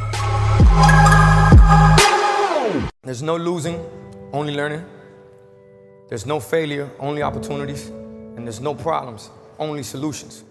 [3.02, 3.84] There's no losing,
[4.32, 4.84] only learning.
[6.08, 7.88] There's no failure, only opportunities.
[7.88, 10.44] And there's no problems, only solutions.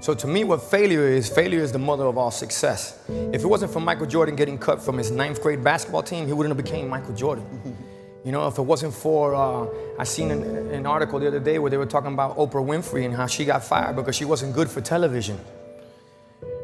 [0.00, 2.98] So to me, what failure is, failure is the mother of all success.
[3.08, 6.32] If it wasn't for Michael Jordan getting cut from his ninth grade basketball team, he
[6.32, 7.46] wouldn't have became Michael Jordan.
[8.24, 11.58] You know, if it wasn't for, uh, I seen an, an article the other day
[11.60, 14.54] where they were talking about Oprah Winfrey and how she got fired because she wasn't
[14.54, 15.38] good for television.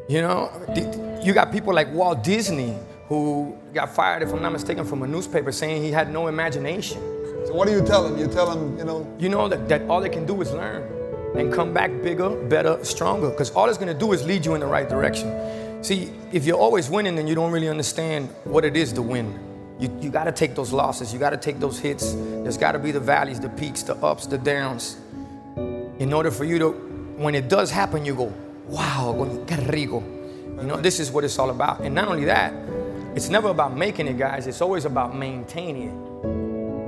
[0.07, 0.51] You know,
[1.23, 5.07] you got people like Walt Disney who got fired, if I'm not mistaken, from a
[5.07, 6.99] newspaper saying he had no imagination.
[7.47, 8.19] So what do you tell them?
[8.19, 9.15] You tell them, you know?
[9.17, 10.83] You know that, that all they can do is learn
[11.37, 14.61] and come back bigger, better, stronger, because all it's gonna do is lead you in
[14.61, 15.83] the right direction.
[15.83, 19.37] See, if you're always winning, then you don't really understand what it is to win.
[19.79, 22.13] You, you gotta take those losses, you gotta take those hits.
[22.13, 24.97] There's gotta be the valleys, the peaks, the ups, the downs.
[25.99, 26.69] in order for you to,
[27.17, 28.33] when it does happen, you go,
[28.67, 30.01] wow, qué rico.
[30.57, 31.81] You know, this is what it's all about.
[31.81, 32.53] And not only that,
[33.15, 34.47] it's never about making it, guys.
[34.47, 36.34] It's always about maintaining it.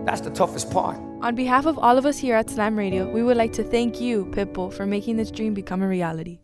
[0.08, 0.96] That's the toughest part.
[1.22, 4.00] On behalf of all of us here at Slam Radio, we would like to thank
[4.00, 6.40] you, Pitbull, for making this dream become a reality.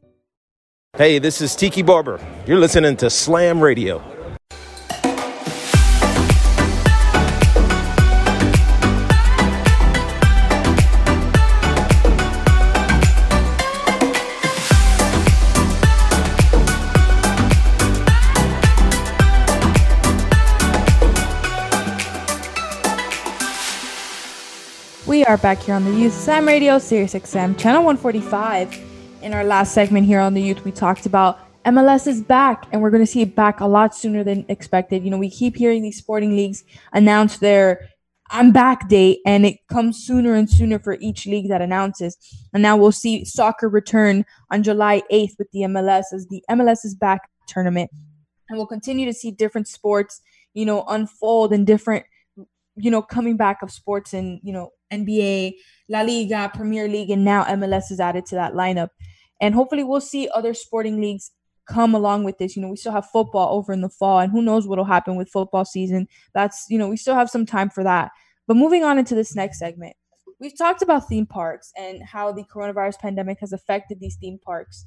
[0.97, 2.19] Hey, this is Tiki Barber.
[2.45, 4.03] You're listening to Slam Radio.
[25.33, 28.79] Are back here on the Youth Slam Radio, Sirius XM, channel 145.
[29.23, 32.83] In our last segment here on the Youth, we talked about MLS is back, and
[32.83, 35.03] we're going to see it back a lot sooner than expected.
[35.03, 37.89] You know, we keep hearing these sporting leagues announce their
[38.29, 42.15] I'm back date, and it comes sooner and sooner for each league that announces.
[42.53, 46.85] And now we'll see soccer return on July 8th with the MLS as the MLS
[46.85, 47.89] is back tournament.
[48.49, 50.21] And we'll continue to see different sports,
[50.53, 52.05] you know, unfold and different,
[52.75, 55.53] you know, coming back of sports and, you know, NBA,
[55.89, 58.89] La Liga, Premier League, and now MLS is added to that lineup.
[59.41, 61.31] And hopefully we'll see other sporting leagues
[61.65, 62.55] come along with this.
[62.55, 65.15] You know, we still have football over in the fall, and who knows what'll happen
[65.15, 66.07] with football season.
[66.33, 68.11] That's, you know, we still have some time for that.
[68.47, 69.95] But moving on into this next segment,
[70.39, 74.85] we've talked about theme parks and how the coronavirus pandemic has affected these theme parks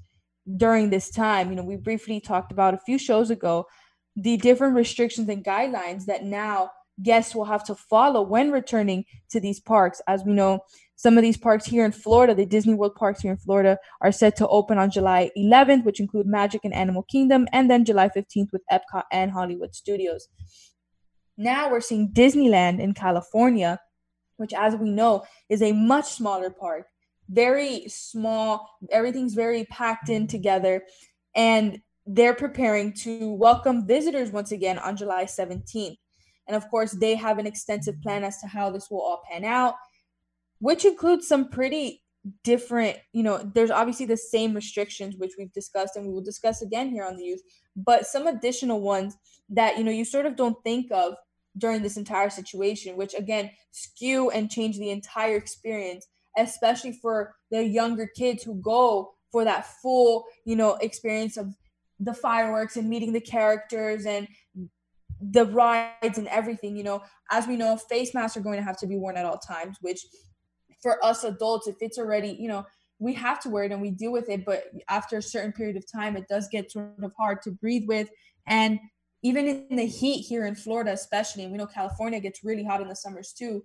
[0.56, 1.50] during this time.
[1.50, 3.66] You know, we briefly talked about a few shows ago
[4.14, 6.70] the different restrictions and guidelines that now
[7.02, 10.00] guests will have to follow when returning to these parks.
[10.06, 10.60] As we know,
[10.96, 14.12] some of these parks here in Florida, the Disney World parks here in Florida, are
[14.12, 18.08] set to open on July 11th, which include Magic and Animal Kingdom, and then July
[18.08, 20.28] 15th with Epcot and Hollywood Studios.
[21.36, 23.78] Now we're seeing Disneyland in California,
[24.38, 26.86] which, as we know, is a much smaller park,
[27.28, 28.68] very small.
[28.90, 30.84] Everything's very packed in together.
[31.34, 35.96] And they're preparing to welcome visitors once again on July 17th.
[36.46, 39.44] And of course, they have an extensive plan as to how this will all pan
[39.44, 39.74] out,
[40.58, 42.02] which includes some pretty
[42.44, 46.62] different, you know, there's obviously the same restrictions, which we've discussed and we will discuss
[46.62, 47.42] again here on the youth,
[47.76, 49.16] but some additional ones
[49.48, 51.14] that, you know, you sort of don't think of
[51.58, 56.06] during this entire situation, which again skew and change the entire experience,
[56.36, 61.54] especially for the younger kids who go for that full, you know, experience of
[62.00, 64.28] the fireworks and meeting the characters and
[65.20, 68.78] the rides and everything, you know, as we know, face masks are going to have
[68.78, 70.00] to be worn at all times, which
[70.82, 72.64] for us adults, if it's already, you know,
[72.98, 74.44] we have to wear it and we deal with it.
[74.44, 77.84] But after a certain period of time, it does get sort of hard to breathe
[77.86, 78.08] with.
[78.46, 78.78] And
[79.22, 82.80] even in the heat here in Florida, especially, and we know California gets really hot
[82.80, 83.64] in the summers too,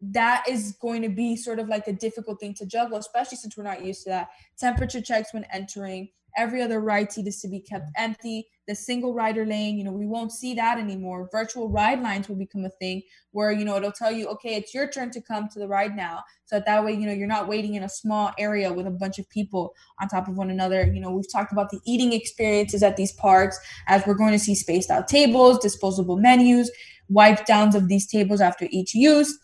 [0.00, 3.56] that is going to be sort of like a difficult thing to juggle, especially since
[3.56, 4.28] we're not used to that.
[4.58, 9.12] Temperature checks when entering, every other ride seat is to be kept empty the single
[9.12, 11.28] rider lane you know we won't see that anymore.
[11.32, 14.72] Virtual ride lines will become a thing where you know it'll tell you okay it's
[14.72, 16.22] your turn to come to the ride now.
[16.44, 18.90] So that, that way you know you're not waiting in a small area with a
[18.90, 20.86] bunch of people on top of one another.
[20.86, 23.58] You know we've talked about the eating experiences at these parks
[23.88, 26.70] as we're going to see spaced out tables disposable menus
[27.08, 29.36] wipe downs of these tables after each use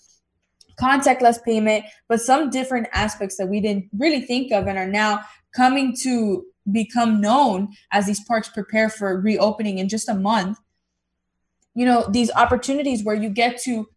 [0.81, 5.21] contactless payment but some different aspects that we didn't really think of and are now
[5.55, 10.59] coming to become known as these parks prepare for reopening in just a month
[11.75, 13.89] you know these opportunities where you get to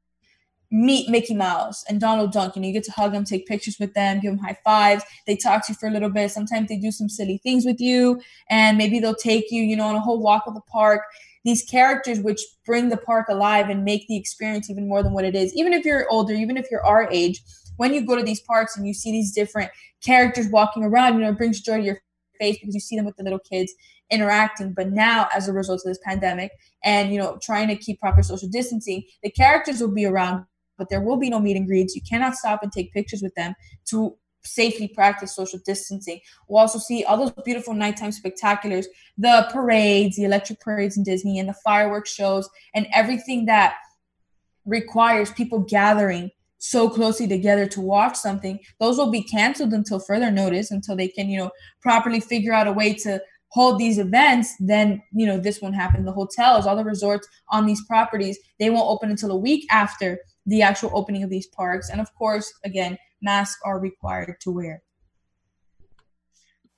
[0.71, 2.55] meet Mickey Mouse and Donald Duck.
[2.55, 5.03] Know, you get to hug them, take pictures with them, give them high fives.
[5.25, 6.31] They talk to you for a little bit.
[6.31, 9.87] Sometimes they do some silly things with you, and maybe they'll take you, you know,
[9.87, 11.01] on a whole walk of the park.
[11.45, 15.25] These characters, which bring the park alive and make the experience even more than what
[15.25, 15.53] it is.
[15.55, 17.41] Even if you're older, even if you're our age,
[17.77, 19.71] when you go to these parks and you see these different
[20.03, 22.01] characters walking around, you know, it brings joy to your
[22.39, 23.73] face because you see them with the little kids
[24.09, 24.73] interacting.
[24.73, 26.51] But now, as a result of this pandemic
[26.83, 30.45] and you know trying to keep proper social distancing, the characters will be around,
[30.77, 31.95] but there will be no meet and greets.
[31.95, 33.53] You cannot stop and take pictures with them
[33.89, 36.19] to safely practice social distancing.
[36.47, 38.85] We'll also see all those beautiful nighttime spectaculars,
[39.17, 43.75] the parades, the electric parades in Disney, and the fireworks shows, and everything that
[44.65, 50.29] requires people gathering so closely together to watch something, those will be canceled until further
[50.29, 51.51] notice, until they can, you know,
[51.81, 56.05] properly figure out a way to hold these events, then you know this won't happen.
[56.05, 60.19] The hotels, all the resorts on these properties, they won't open until a week after
[60.45, 61.89] the actual opening of these parks.
[61.89, 64.81] And of course, again, masks are required to wear.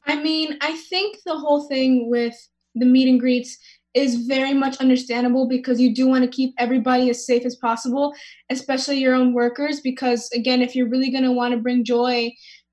[0.05, 2.35] I mean, I think the whole thing with
[2.75, 3.57] the meet and greets
[3.93, 8.13] is very much understandable because you do want to keep everybody as safe as possible,
[8.49, 9.81] especially your own workers.
[9.81, 12.31] Because again, if you're really going to want to bring joy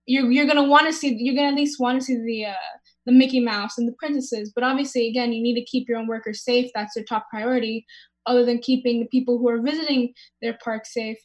[0.09, 2.77] you're you're gonna want to see you're gonna at least want to see the uh,
[3.07, 4.51] the Mickey Mouse and the princesses.
[4.55, 6.71] But obviously, again, you need to keep your own workers safe.
[6.75, 7.87] That's your top priority,
[8.27, 11.19] other than keeping the people who are visiting their park safe.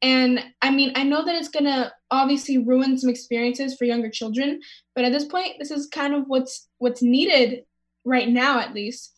[0.00, 4.60] And I mean, I know that it's gonna obviously ruin some experiences for younger children,
[4.94, 7.64] but at this point, this is kind of what's what's needed
[8.04, 9.14] right now, at least.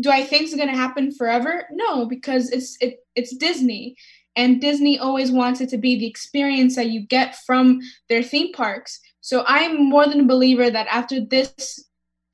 [0.00, 1.66] Do I think it's gonna happen forever?
[1.72, 3.96] No, because it's it it's Disney,
[4.36, 8.52] and Disney always wants it to be the experience that you get from their theme
[8.52, 9.00] parks.
[9.20, 11.84] So I'm more than a believer that after this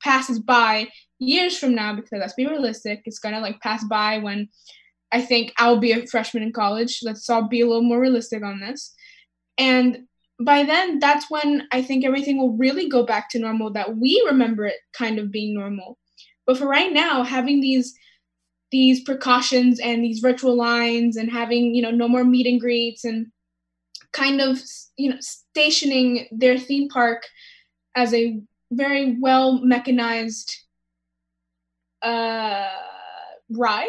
[0.03, 0.87] passes by
[1.19, 4.49] years from now, because let's be realistic, it's gonna like pass by when
[5.11, 6.99] I think I'll be a freshman in college.
[7.03, 8.93] Let's all be a little more realistic on this.
[9.57, 9.99] And
[10.39, 14.23] by then, that's when I think everything will really go back to normal, that we
[14.27, 15.97] remember it kind of being normal.
[16.45, 17.93] But for right now, having these
[18.69, 23.05] these precautions and these virtual lines and having, you know, no more meet and greets
[23.05, 23.27] and
[24.11, 24.61] kind of,
[24.97, 27.23] you know, stationing their theme park
[27.95, 28.41] as a
[28.71, 30.53] very well mechanized
[32.01, 32.67] uh
[33.49, 33.87] ride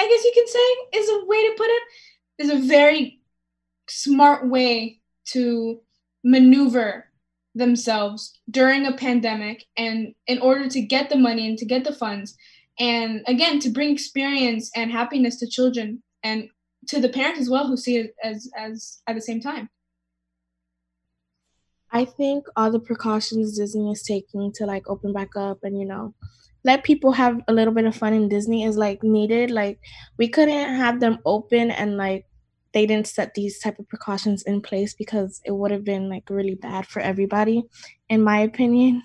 [0.00, 1.82] I guess you can say is a way to put it,
[2.38, 3.20] is a very
[3.86, 5.00] smart way
[5.32, 5.80] to
[6.24, 7.04] maneuver
[7.54, 11.92] themselves during a pandemic and in order to get the money and to get the
[11.92, 12.34] funds.
[12.78, 16.48] And again to bring experience and happiness to children and
[16.88, 19.68] to the parents as well who see it as as at the same time
[21.92, 25.84] i think all the precautions disney is taking to like open back up and you
[25.84, 26.14] know
[26.64, 29.50] let people have a little bit of fun in Disney is like needed.
[29.50, 29.78] Like
[30.18, 32.26] we couldn't have them open and like
[32.72, 36.28] they didn't set these type of precautions in place because it would have been like
[36.28, 37.64] really bad for everybody,
[38.08, 39.02] in my opinion.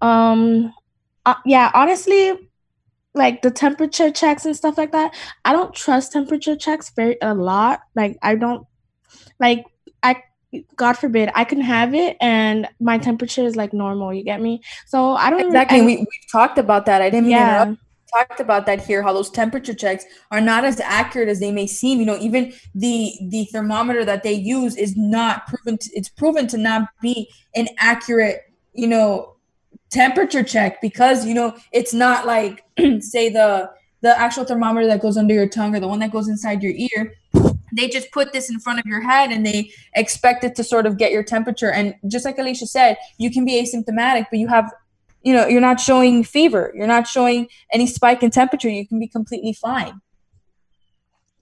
[0.00, 0.72] Um,
[1.26, 2.34] uh, yeah, honestly,
[3.14, 5.14] like the temperature checks and stuff like that.
[5.44, 7.80] I don't trust temperature checks very a lot.
[7.94, 8.66] Like I don't
[9.40, 9.64] like
[10.02, 10.22] I
[10.76, 14.12] God forbid, I can have it and my temperature is like normal.
[14.12, 14.62] You get me?
[14.86, 15.80] So I don't exactly.
[15.80, 17.02] I, we we've talked about that.
[17.02, 17.64] I didn't mean yeah.
[17.64, 17.78] to
[18.14, 21.66] talked about that here how those temperature checks are not as accurate as they may
[21.66, 26.08] seem you know even the the thermometer that they use is not proven to, it's
[26.08, 28.42] proven to not be an accurate
[28.72, 29.34] you know
[29.90, 32.64] temperature check because you know it's not like
[33.00, 33.70] say the
[34.02, 36.74] the actual thermometer that goes under your tongue or the one that goes inside your
[36.76, 37.14] ear
[37.76, 40.86] they just put this in front of your head and they expect it to sort
[40.86, 41.70] of get your temperature.
[41.70, 44.72] And just like alicia said you can be asymptomatic but you have
[45.22, 46.72] you know you're not showing fever.
[46.74, 48.68] You're not showing any spike in temperature.
[48.68, 50.00] You can be completely fine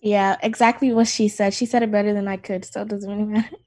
[0.04, 1.54] yeah, exactly what she said.
[1.54, 3.56] She said it better than I could, so it doesn't really matter.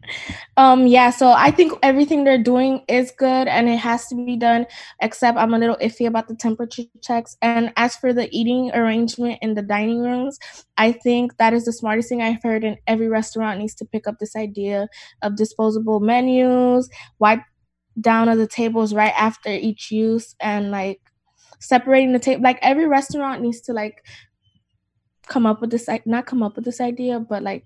[0.57, 4.37] Um, yeah, so I think everything they're doing is good and it has to be
[4.37, 4.67] done,
[5.01, 7.35] except I'm a little iffy about the temperature checks.
[7.41, 10.37] And as for the eating arrangement in the dining rooms,
[10.77, 14.07] I think that is the smartest thing I've heard, and every restaurant needs to pick
[14.07, 14.87] up this idea
[15.23, 17.41] of disposable menus, wipe
[17.99, 21.01] down of the tables right after each use, and like
[21.59, 22.43] separating the table.
[22.43, 24.05] Like every restaurant needs to like
[25.25, 27.65] come up with this not come up with this idea but like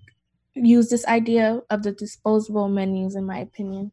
[0.54, 3.92] use this idea of the disposable menus in my opinion.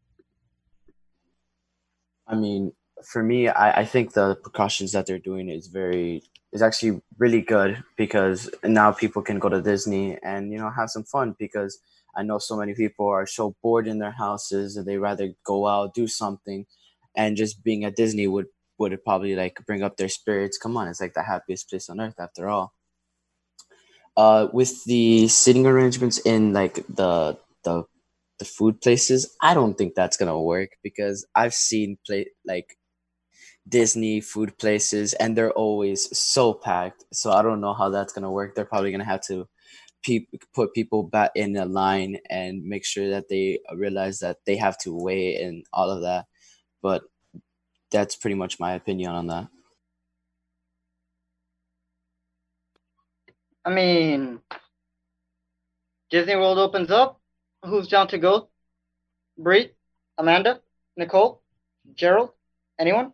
[2.27, 6.61] I mean for me I, I think the precautions that they're doing is very is
[6.61, 11.03] actually really good because now people can go to disney and you know have some
[11.03, 11.77] fun because
[12.15, 15.67] i know so many people are so bored in their houses and they rather go
[15.67, 16.65] out do something
[17.15, 18.47] and just being at disney would
[18.79, 20.57] would probably like bring up their spirits.
[20.57, 22.73] Come on it's like the happiest place on earth after all
[24.17, 27.85] uh, with the sitting arrangements in like the the
[28.39, 32.77] the food places, I don't think that's gonna work because I've seen play like
[33.67, 37.05] Disney food places and they're always so packed.
[37.13, 38.55] So I don't know how that's gonna work.
[38.55, 39.47] They're probably gonna have to
[40.03, 44.57] pe- put people back in a line and make sure that they realize that they
[44.57, 46.25] have to weigh and all of that.
[46.81, 47.03] But
[47.91, 49.47] that's pretty much my opinion on that.
[53.67, 54.39] I mean,
[56.09, 57.19] Disney World opens up.
[57.65, 58.47] Who's down to go?
[59.37, 59.71] Bree,
[60.17, 60.61] Amanda,
[60.95, 61.41] Nicole,
[61.93, 62.29] Gerald,
[62.79, 63.11] anyone?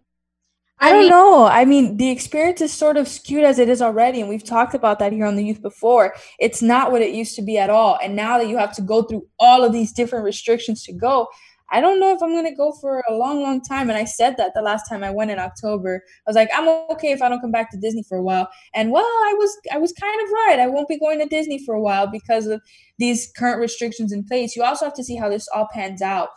[0.80, 1.46] I don't know.
[1.46, 4.76] I mean, the experience is sort of skewed as it is already, and we've talked
[4.76, 6.14] about that here on the youth before.
[6.40, 7.98] It's not what it used to be at all.
[8.04, 11.30] And now that you have to go through all of these different restrictions to go,
[11.74, 13.90] I don't know if I'm gonna go for a long, long time.
[13.90, 16.04] And I said that the last time I went in October.
[16.06, 18.48] I was like, I'm okay if I don't come back to Disney for a while.
[18.76, 20.60] And well, I was I was kind of right.
[20.60, 22.62] I won't be going to Disney for a while because of
[23.00, 24.56] these current restrictions in place.
[24.56, 26.30] You also have to see how this all pans out.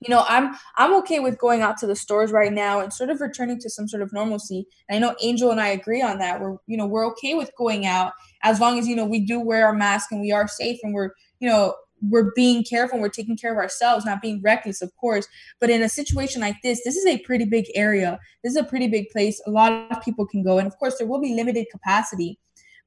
[0.00, 3.10] You know, I'm I'm okay with going out to the stores right now and sort
[3.10, 4.66] of returning to some sort of normalcy.
[4.88, 6.40] And I know Angel and I agree on that.
[6.40, 9.40] We're you know we're okay with going out as long as you know we do
[9.40, 11.74] wear our mask and we are safe and we're you know
[12.08, 15.26] we're being careful and we're taking care of ourselves, not being reckless, of course.
[15.60, 18.18] But in a situation like this, this is a pretty big area.
[18.42, 19.40] This is a pretty big place.
[19.46, 20.58] A lot of people can go.
[20.58, 22.38] And of course, there will be limited capacity,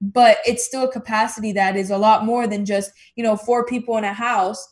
[0.02, 3.66] but it's still a capacity that is a lot more than just, you know, four
[3.66, 4.66] people in a house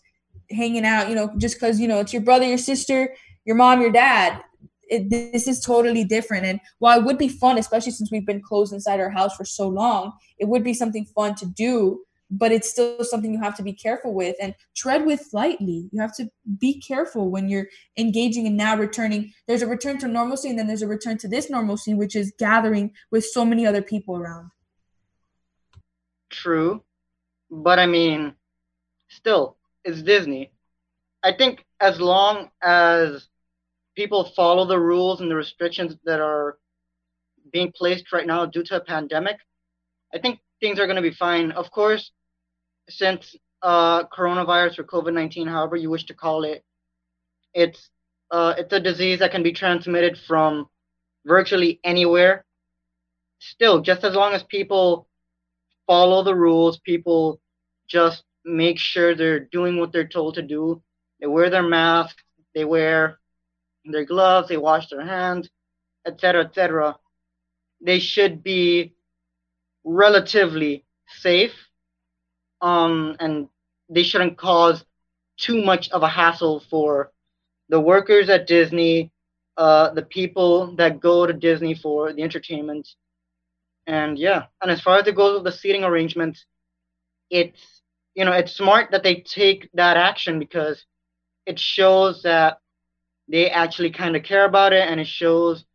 [0.51, 3.13] hanging out, you know, just because, you know, it's your brother, your sister,
[3.45, 4.41] your mom, your dad.
[4.87, 6.45] It, this is totally different.
[6.45, 9.43] And while it would be fun, especially since we've been closed inside our house for
[9.43, 13.55] so long, it would be something fun to do but it's still something you have
[13.57, 15.89] to be careful with and tread with lightly.
[15.91, 17.67] You have to be careful when you're
[17.97, 19.33] engaging and now returning.
[19.47, 22.33] There's a return to normalcy, and then there's a return to this normalcy, which is
[22.37, 24.51] gathering with so many other people around.
[26.29, 26.83] True.
[27.51, 28.33] But I mean,
[29.09, 30.51] still, it's Disney.
[31.23, 33.27] I think as long as
[33.95, 36.57] people follow the rules and the restrictions that are
[37.51, 39.37] being placed right now due to a pandemic,
[40.13, 41.51] I think things are going to be fine.
[41.51, 42.11] Of course,
[42.89, 46.63] since uh, coronavirus or COVID 19, however you wish to call it,
[47.53, 47.89] it's,
[48.31, 50.67] uh, it's a disease that can be transmitted from
[51.25, 52.45] virtually anywhere.
[53.39, 55.07] Still, just as long as people
[55.87, 57.39] follow the rules, people
[57.87, 60.81] just make sure they're doing what they're told to do.
[61.19, 62.17] They wear their mask,
[62.53, 63.19] they wear
[63.85, 65.49] their gloves, they wash their hands,
[66.05, 66.97] etc., etc.
[67.81, 68.93] They should be
[69.83, 71.53] relatively safe
[72.61, 73.47] um, and
[73.89, 74.83] they shouldn't cause
[75.37, 77.11] too much of a hassle for
[77.69, 79.11] the workers at Disney,
[79.57, 82.87] uh, the people that go to Disney for the entertainment.
[83.87, 86.45] And yeah, and as far as it goes with the seating arrangements,
[87.29, 87.81] it's
[88.15, 90.85] you know it's smart that they take that action because
[91.45, 92.59] it shows that
[93.27, 95.65] they actually kind of care about it, and it shows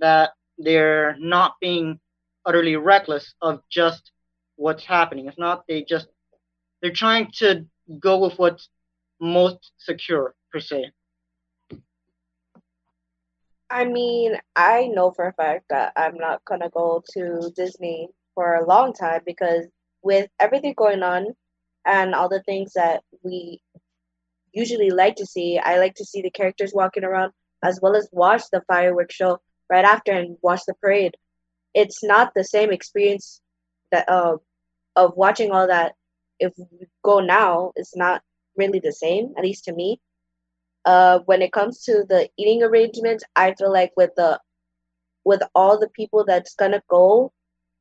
[0.00, 2.00] that they're not being
[2.44, 4.10] utterly reckless of just
[4.56, 5.26] what's happening.
[5.28, 6.08] It's not they just
[6.84, 7.64] they're trying to
[7.98, 8.68] go with what's
[9.18, 10.90] most secure per se.
[13.70, 18.56] I mean, I know for a fact that I'm not gonna go to Disney for
[18.56, 19.64] a long time because
[20.02, 21.28] with everything going on
[21.86, 23.62] and all the things that we
[24.52, 27.32] usually like to see, I like to see the characters walking around
[27.62, 31.16] as well as watch the fireworks show right after and watch the parade.
[31.72, 33.40] It's not the same experience
[33.90, 34.36] that uh,
[34.96, 35.94] of watching all that
[36.38, 38.22] if we go now it's not
[38.56, 40.00] really the same at least to me.
[40.84, 44.40] Uh when it comes to the eating arrangement, i feel like with the
[45.24, 47.32] with all the people that's gonna go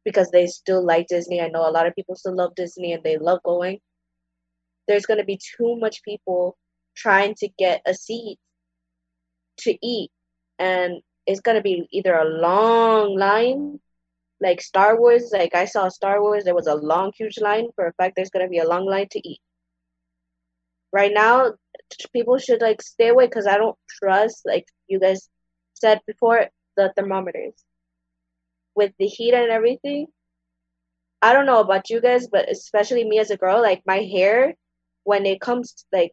[0.06, 3.04] because they still like disney i know a lot of people still love disney and
[3.04, 3.80] they love going
[4.88, 6.58] there's gonna be too much people
[6.95, 8.38] trying to get a seat
[9.60, 10.12] to eat.
[10.60, 13.80] And it's gonna be either a long line
[14.44, 17.68] like Star Wars, like I saw Star Wars, there was a long, huge line.
[17.76, 19.39] For a fact, there's gonna be a long line to eat.
[20.91, 21.54] Right now,
[22.12, 25.30] people should like stay away because I don't trust, like you guys
[25.74, 27.54] said before, the thermometers
[28.76, 30.08] with the heat and everything.
[31.22, 34.56] I don't know about you guys, but especially me as a girl, like my hair,
[35.06, 36.12] when it comes to, like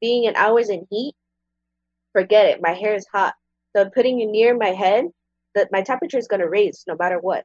[0.00, 1.14] being in hours in heat,
[2.12, 2.62] forget it.
[2.62, 3.34] My hair is hot.
[3.74, 5.06] So putting you near my head,
[5.54, 7.44] that my temperature is gonna raise no matter what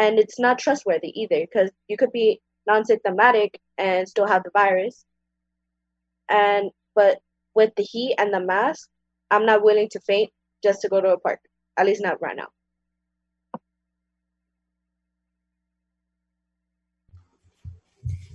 [0.00, 5.04] and it's not trustworthy either because you could be non-symptomatic and still have the virus
[6.28, 7.18] and but
[7.54, 8.88] with the heat and the mask
[9.30, 10.30] i'm not willing to faint
[10.62, 11.40] just to go to a park
[11.76, 12.48] at least not right now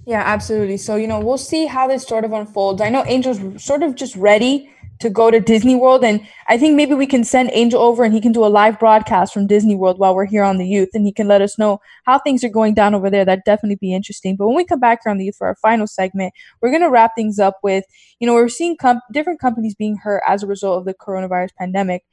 [0.08, 0.78] Yeah, absolutely.
[0.78, 2.80] So, you know, we'll see how this sort of unfolds.
[2.80, 4.70] I know Angel's sort of just ready
[5.06, 6.04] to go to Disney World.
[6.04, 8.80] And I think maybe we can send Angel over and he can do a live
[8.80, 11.60] broadcast from Disney World while we're here on the youth and he can let us
[11.60, 13.24] know how things are going down over there.
[13.24, 14.36] That'd definitely be interesting.
[14.36, 16.82] But when we come back here on the youth for our final segment, we're going
[16.82, 17.86] to wrap things up with,
[18.20, 21.54] you know, we're seeing com- different companies being hurt as a result of the coronavirus
[21.58, 22.04] pandemic.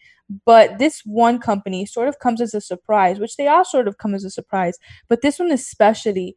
[0.44, 3.96] But this one company sort of comes as a surprise, which they all sort of
[3.98, 4.78] come as a surprise.
[5.08, 6.36] But this one especially,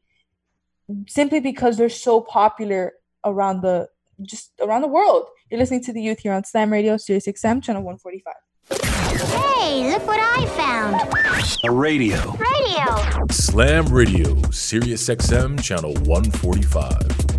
[1.08, 2.94] simply because they're so popular
[3.26, 3.90] around the
[4.22, 5.28] just around the world.
[5.50, 8.34] You're listening to the youth here on Slam Radio, Sirius XM, channel 145.
[9.60, 11.02] Hey, look what I found.
[11.64, 12.32] A radio.
[12.34, 13.28] Radio.
[13.32, 17.36] Slam Radio, Sirius XM, channel 145.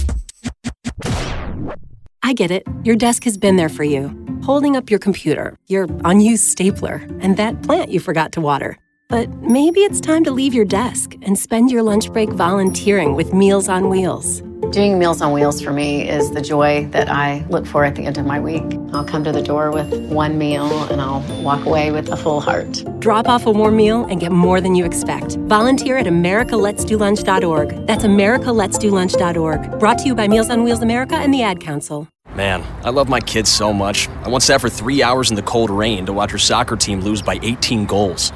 [2.22, 2.64] I get it.
[2.85, 4.09] Your desk has been there for you,
[4.43, 8.79] holding up your computer, your unused stapler, and that plant you forgot to water.
[9.09, 13.32] But maybe it's time to leave your desk and spend your lunch break volunteering with
[13.32, 14.42] Meals on Wheels.
[14.72, 18.02] Doing Meals on Wheels for me is the joy that I look for at the
[18.02, 18.64] end of my week.
[18.92, 22.40] I'll come to the door with one meal and I'll walk away with a full
[22.40, 22.82] heart.
[22.98, 25.36] Drop off a warm meal and get more than you expect.
[25.46, 27.86] Volunteer at americaletsdolunch.org.
[27.86, 29.78] That's americaletsdolunch.org.
[29.78, 32.09] Brought to you by Meals on Wheels America and the Ad Council.
[32.34, 34.09] Man, I love my kids so much.
[34.24, 37.00] I once sat for three hours in the cold rain to watch her soccer team
[37.00, 38.32] lose by 18 goals.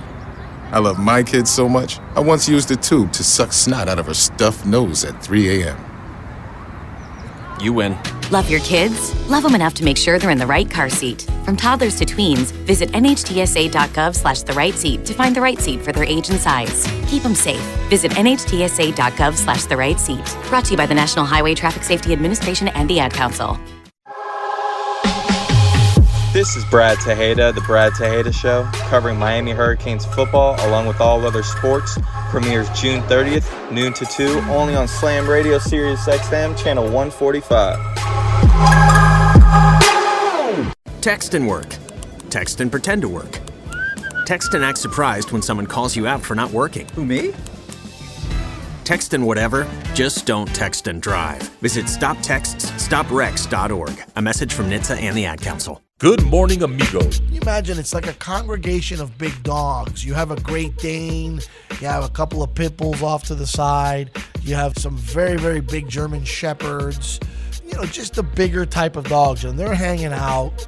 [0.72, 3.98] I love my kids so much, I once used a tube to suck snot out
[3.98, 5.76] of her stuffed nose at 3 a.m.
[7.60, 7.98] You win.
[8.30, 9.12] Love your kids?
[9.28, 11.22] Love them enough to make sure they're in the right car seat.
[11.44, 15.82] From toddlers to tweens, visit nhtsa.gov slash the right seat to find the right seat
[15.82, 16.86] for their age and size.
[17.08, 17.60] Keep them safe.
[17.88, 20.24] Visit nhtsa.gov slash the right seat.
[20.48, 23.58] Brought to you by the National Highway Traffic Safety Administration and the Ad Council.
[26.40, 31.26] This is Brad Tejeda, The Brad Tejeda Show, covering Miami Hurricanes football along with all
[31.26, 31.98] other sports.
[32.30, 37.78] Premieres June 30th, noon to 2, only on Slam Radio Sirius XM, channel 145.
[41.02, 41.76] Text and work.
[42.30, 43.38] Text and pretend to work.
[44.24, 46.88] Text and act surprised when someone calls you out for not working.
[46.94, 47.34] Who, me?
[48.84, 51.42] Text and whatever, just don't text and drive.
[51.58, 54.04] Visit stoptextsstopwrecks.org.
[54.16, 55.82] A message from NHTSA and the Ad Council.
[56.00, 57.18] Good morning, amigos.
[57.18, 60.02] Can you imagine it's like a congregation of big dogs.
[60.02, 61.42] You have a Great Dane,
[61.78, 65.36] you have a couple of pit bulls off to the side, you have some very,
[65.36, 67.20] very big German shepherds,
[67.66, 69.44] you know, just the bigger type of dogs.
[69.44, 70.66] And they're hanging out,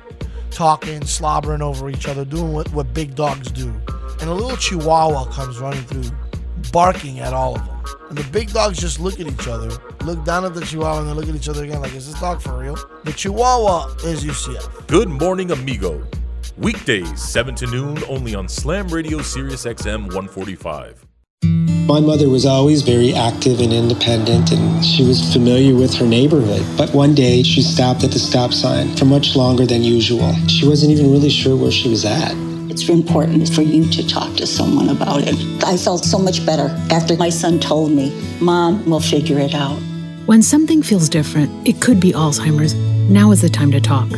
[0.50, 3.72] talking, slobbering over each other, doing what, what big dogs do.
[4.20, 6.14] And a little chihuahua comes running through,
[6.72, 7.78] barking at all of them.
[8.08, 9.70] And the big dogs just look at each other,
[10.04, 12.18] look down at the chihuahua, and then look at each other again like, is this
[12.20, 12.76] dog for real?
[13.04, 14.86] The chihuahua is UCF.
[14.86, 16.02] Good morning, amigo.
[16.58, 21.06] Weekdays, 7 to noon, only on Slam Radio Sirius XM 145.
[21.86, 26.64] My mother was always very active and independent, and she was familiar with her neighborhood.
[26.76, 30.32] But one day, she stopped at the stop sign for much longer than usual.
[30.46, 32.51] She wasn't even really sure where she was at.
[32.70, 35.64] It's important for you to talk to someone about it.
[35.64, 39.78] I felt so much better after my son told me, Mom, we'll figure it out.
[40.26, 42.74] When something feels different, it could be Alzheimer's.
[43.10, 44.08] Now is the time to talk.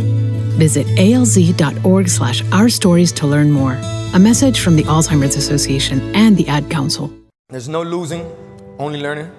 [0.58, 3.78] Visit alz.org slash our stories to learn more.
[4.14, 7.12] A message from the Alzheimer's Association and the Ad Council.
[7.48, 8.24] There's no losing,
[8.78, 9.30] only learning.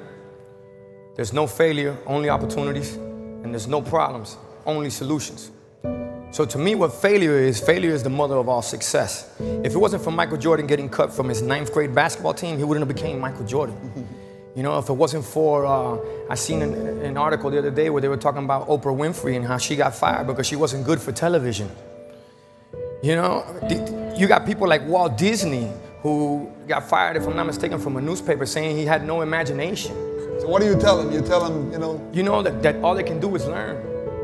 [1.15, 2.95] There's no failure, only opportunities.
[2.95, 5.51] And there's no problems, only solutions.
[6.31, 9.29] So to me, what failure is, failure is the mother of all success.
[9.39, 12.63] If it wasn't for Michael Jordan getting cut from his ninth grade basketball team, he
[12.63, 14.07] wouldn't have became Michael Jordan.
[14.55, 15.99] You know, if it wasn't for, uh,
[16.29, 19.35] I seen an, an article the other day where they were talking about Oprah Winfrey
[19.35, 21.69] and how she got fired because she wasn't good for television.
[23.03, 23.43] You know,
[24.17, 25.69] you got people like Walt Disney
[26.01, 29.91] who got fired, if I'm not mistaken, from a newspaper saying he had no imagination.
[30.39, 31.11] So what do you tell them?
[31.11, 33.94] You tell them, you know, You know that, that all they can do is learn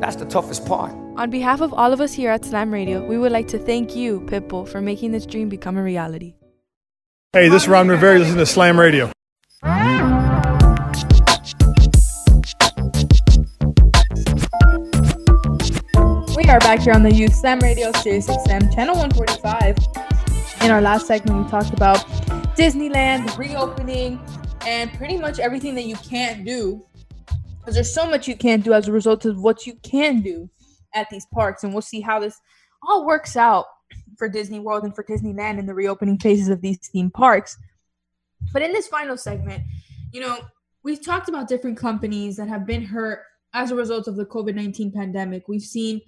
[0.00, 0.92] That's the toughest part.
[1.16, 3.96] On behalf of all of us here at Slam Radio, we would like to thank
[3.96, 6.34] you, Pitbull, for making this dream become a reality.
[7.32, 8.20] Hey, this is Ron Rivera.
[8.20, 9.10] Listen to Slam Radio.
[16.36, 19.76] We are back here on the Youth Slam Radio Sirius XM channel 145.
[20.62, 21.98] In our last segment, we talked about
[22.56, 24.20] Disneyland reopening
[24.64, 26.84] and pretty much everything that you can't do.
[27.68, 30.48] Because there's so much you can't do as a result of what you can do
[30.94, 31.62] at these parks.
[31.62, 32.40] And we'll see how this
[32.82, 33.66] all works out
[34.16, 37.58] for Disney World and for Disneyland in the reopening phases of these theme parks.
[38.54, 39.64] But in this final segment,
[40.14, 40.38] you know,
[40.82, 43.20] we've talked about different companies that have been hurt
[43.52, 45.46] as a result of the COVID 19 pandemic.
[45.46, 46.00] We've seen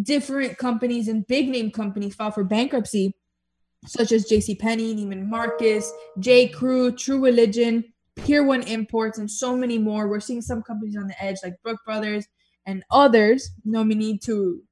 [0.00, 3.14] different companies and big name companies file for bankruptcy,
[3.84, 6.48] such as JCPenney, Neiman Marcus, J.
[6.48, 7.84] Crew, True Religion,
[8.16, 10.08] Pier One Imports, and so many more.
[10.08, 12.26] We're seeing some companies on the edge, like Brooks Brothers
[12.66, 13.50] and others.
[13.64, 14.62] No me need to,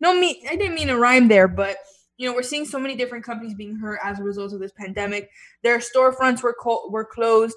[0.00, 0.44] no me.
[0.50, 1.76] I didn't mean to rhyme there, but
[2.16, 4.72] you know we're seeing so many different companies being hurt as a result of this
[4.72, 5.30] pandemic.
[5.62, 7.56] Their storefronts were co- were closed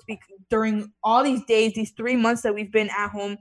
[0.50, 3.38] during all these days, these three months that we've been at home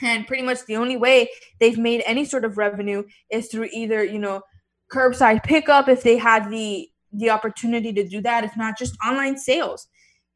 [0.00, 1.28] and pretty much the only way
[1.60, 4.42] they've made any sort of revenue is through either you know
[4.90, 9.36] curbside pickup if they had the the opportunity to do that if not just online
[9.36, 9.88] sales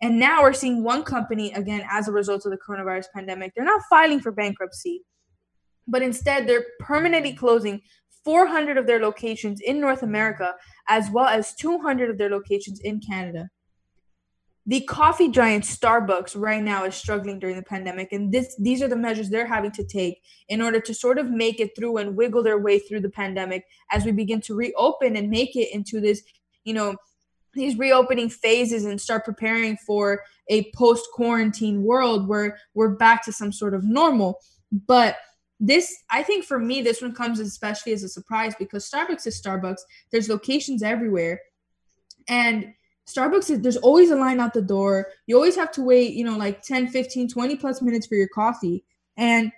[0.02, 3.64] and now we're seeing one company again as a result of the coronavirus pandemic they're
[3.64, 5.02] not filing for bankruptcy
[5.88, 7.80] but instead they're permanently closing
[8.26, 10.56] 400 of their locations in North America,
[10.88, 13.48] as well as 200 of their locations in Canada.
[14.66, 18.88] The coffee giant Starbucks right now is struggling during the pandemic, and this these are
[18.88, 22.16] the measures they're having to take in order to sort of make it through and
[22.16, 26.00] wiggle their way through the pandemic as we begin to reopen and make it into
[26.00, 26.20] this,
[26.64, 26.96] you know,
[27.56, 33.32] these reopening phases and start preparing for a post quarantine world where we're back to
[33.32, 34.38] some sort of normal.
[34.86, 35.16] But
[35.58, 39.40] this, I think for me, this one comes especially as a surprise because Starbucks is
[39.40, 39.80] Starbucks.
[40.12, 41.40] There's locations everywhere.
[42.28, 42.74] And
[43.08, 45.08] Starbucks is there's always a line out the door.
[45.26, 48.28] You always have to wait, you know, like 10, 15, 20 plus minutes for your
[48.28, 48.84] coffee.
[49.16, 49.52] And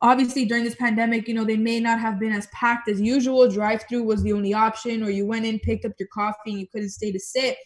[0.00, 3.48] obviously during this pandemic, you know, they may not have been as packed as usual.
[3.48, 6.60] Drive through was the only option, or you went in, picked up your coffee, and
[6.60, 7.56] you couldn't stay to sit.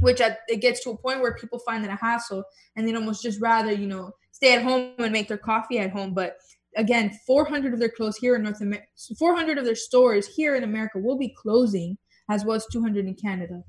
[0.00, 2.44] Which at, it gets to a point where people find it a hassle,
[2.76, 5.90] and they'd almost just rather, you know, stay at home and make their coffee at
[5.90, 6.14] home.
[6.14, 6.36] But
[6.76, 8.86] again, 400 of their clothes here in North America,
[9.18, 11.98] 400 of their stores here in America will be closing,
[12.30, 13.62] as well as 200 in Canada.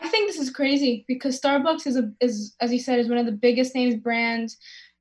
[0.00, 3.18] I think this is crazy because Starbucks is a is as you said is one
[3.18, 4.56] of the biggest names brands,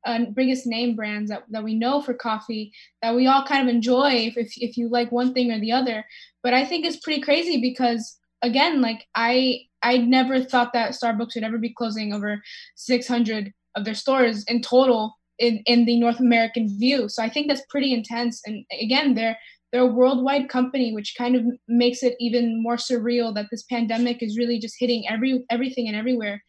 [0.08, 3.74] uh, biggest name brands that, that we know for coffee that we all kind of
[3.74, 6.06] enjoy if, if if you like one thing or the other.
[6.44, 11.36] But I think it's pretty crazy because again, like I I never thought that Starbucks
[11.36, 12.42] would ever be closing over
[12.76, 17.10] 600 of their stores in total in, in the North American view.
[17.10, 18.42] So I think that's pretty intense.
[18.46, 19.38] And again, they're
[19.72, 24.24] they're a worldwide company, which kind of makes it even more surreal that this pandemic
[24.24, 26.42] is really just hitting every everything and everywhere.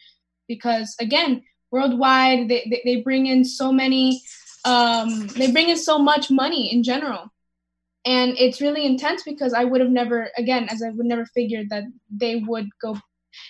[0.46, 4.22] Because again, worldwide, they, they, they bring in so many,
[4.64, 7.32] um, they bring in so much money in general.
[8.04, 11.68] And it's really intense because I would have never, again, as I would never figured
[11.70, 12.98] that they would go,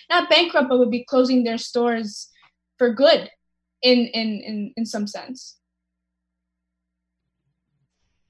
[0.09, 2.29] not bankrupt, but would be closing their stores
[2.77, 3.29] for good
[3.81, 5.57] in, in, in, in some sense.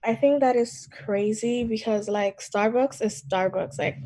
[0.04, 3.78] I think that is crazy because like Starbucks is Starbucks.
[3.80, 3.98] Like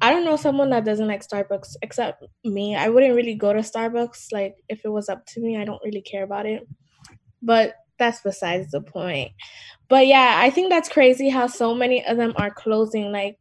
[0.00, 2.74] I don't know someone that doesn't like Starbucks except me.
[2.74, 5.56] I wouldn't really go to Starbucks like if it was up to me.
[5.58, 6.66] I don't really care about it.
[7.42, 9.32] But that's besides the point.
[9.88, 13.38] But yeah, I think that's crazy how so many of them are closing like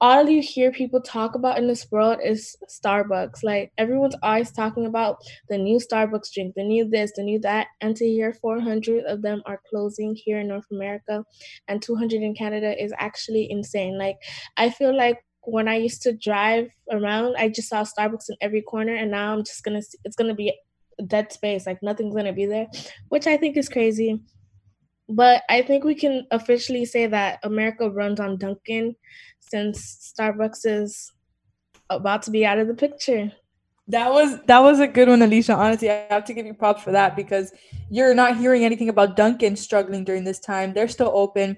[0.00, 3.42] all you hear people talk about in this world is Starbucks.
[3.42, 5.16] Like everyone's always talking about
[5.48, 9.22] the new Starbucks drink, the new this, the new that, and to hear 400 of
[9.22, 11.24] them are closing here in North America
[11.68, 13.98] and 200 in Canada is actually insane.
[13.98, 14.16] Like
[14.58, 18.62] I feel like when I used to drive around, I just saw Starbucks in every
[18.62, 20.52] corner, and now I'm just gonna see, it's gonna be
[21.06, 21.66] dead space.
[21.66, 22.66] Like nothing's gonna be there,
[23.08, 24.20] which I think is crazy.
[25.08, 28.96] But I think we can officially say that America runs on Dunkin'
[29.38, 31.12] since Starbucks is
[31.88, 33.32] about to be out of the picture.
[33.88, 35.54] That was that was a good one, Alicia.
[35.54, 37.52] Honestly, I have to give you props for that because
[37.88, 40.72] you're not hearing anything about Dunkin' struggling during this time.
[40.72, 41.56] They're still open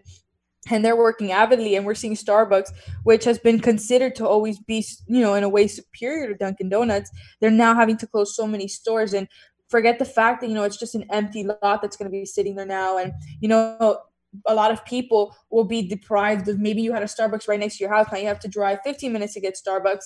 [0.70, 2.70] and they're working avidly and we're seeing starbucks
[3.04, 6.68] which has been considered to always be you know in a way superior to dunkin
[6.68, 7.10] donuts
[7.40, 9.28] they're now having to close so many stores and
[9.68, 12.24] forget the fact that you know it's just an empty lot that's going to be
[12.24, 14.00] sitting there now and you know
[14.46, 17.78] a lot of people will be deprived of maybe you had a Starbucks right next
[17.78, 18.08] to your house.
[18.12, 20.04] Now you have to drive 15 minutes to get Starbucks.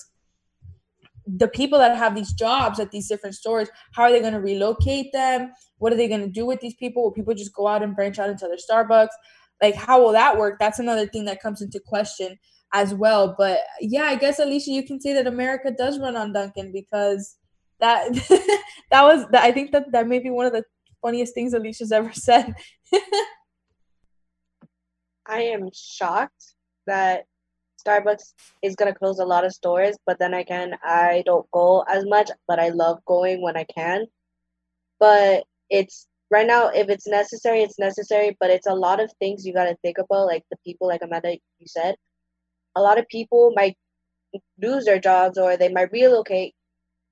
[1.25, 4.41] The people that have these jobs at these different stores, how are they going to
[4.41, 5.51] relocate them?
[5.77, 7.03] What are they going to do with these people?
[7.03, 9.09] Will people just go out and branch out into other Starbucks?
[9.61, 10.57] Like, how will that work?
[10.59, 12.37] That's another thing that comes into question
[12.73, 13.35] as well.
[13.37, 17.37] But yeah, I guess Alicia, you can say that America does run on Dunkin' because
[17.79, 18.11] that
[18.91, 20.63] that was I think that that may be one of the
[21.01, 22.53] funniest things Alicia's ever said.
[25.25, 26.55] I am shocked
[26.87, 27.25] that
[27.85, 32.05] Starbucks is gonna close a lot of stores, but then again, I don't go as
[32.05, 34.05] much, but I love going when I can.
[34.99, 38.37] But it's right now, if it's necessary, it's necessary.
[38.41, 41.33] But it's a lot of things you gotta think about, like the people, like Amanda,
[41.59, 41.95] you said.
[42.75, 43.77] A lot of people might
[44.61, 46.55] lose their jobs or they might relocate.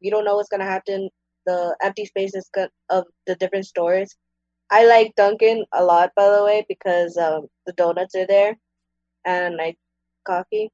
[0.01, 1.09] You don't know what's gonna happen.
[1.47, 2.49] The empty spaces
[2.89, 4.15] of the different stores
[4.71, 8.57] I like Dunkin' a lot, by the way, because um, the donuts are there,
[9.25, 9.75] and I
[10.25, 10.71] coffee.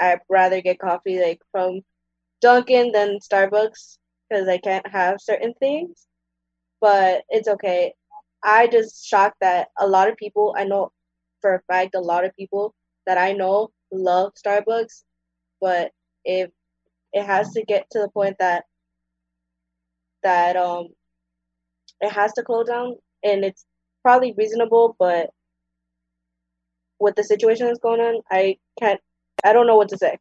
[0.00, 1.82] I'd rather get coffee like from
[2.42, 3.98] Dunkin' than Starbucks
[4.30, 6.06] because I can't have certain things.
[6.80, 7.94] But it's okay.
[8.42, 10.92] I just shocked that a lot of people I know
[11.40, 12.74] for a fact a lot of people
[13.06, 15.02] that I know love Starbucks,
[15.60, 15.92] but
[16.24, 16.50] if
[17.12, 18.64] it has to get to the point that
[20.22, 20.88] that um
[22.00, 23.64] it has to close down and it's
[24.02, 25.30] probably reasonable but
[26.98, 29.00] with the situation that's going on i can't
[29.44, 30.16] i don't know what to say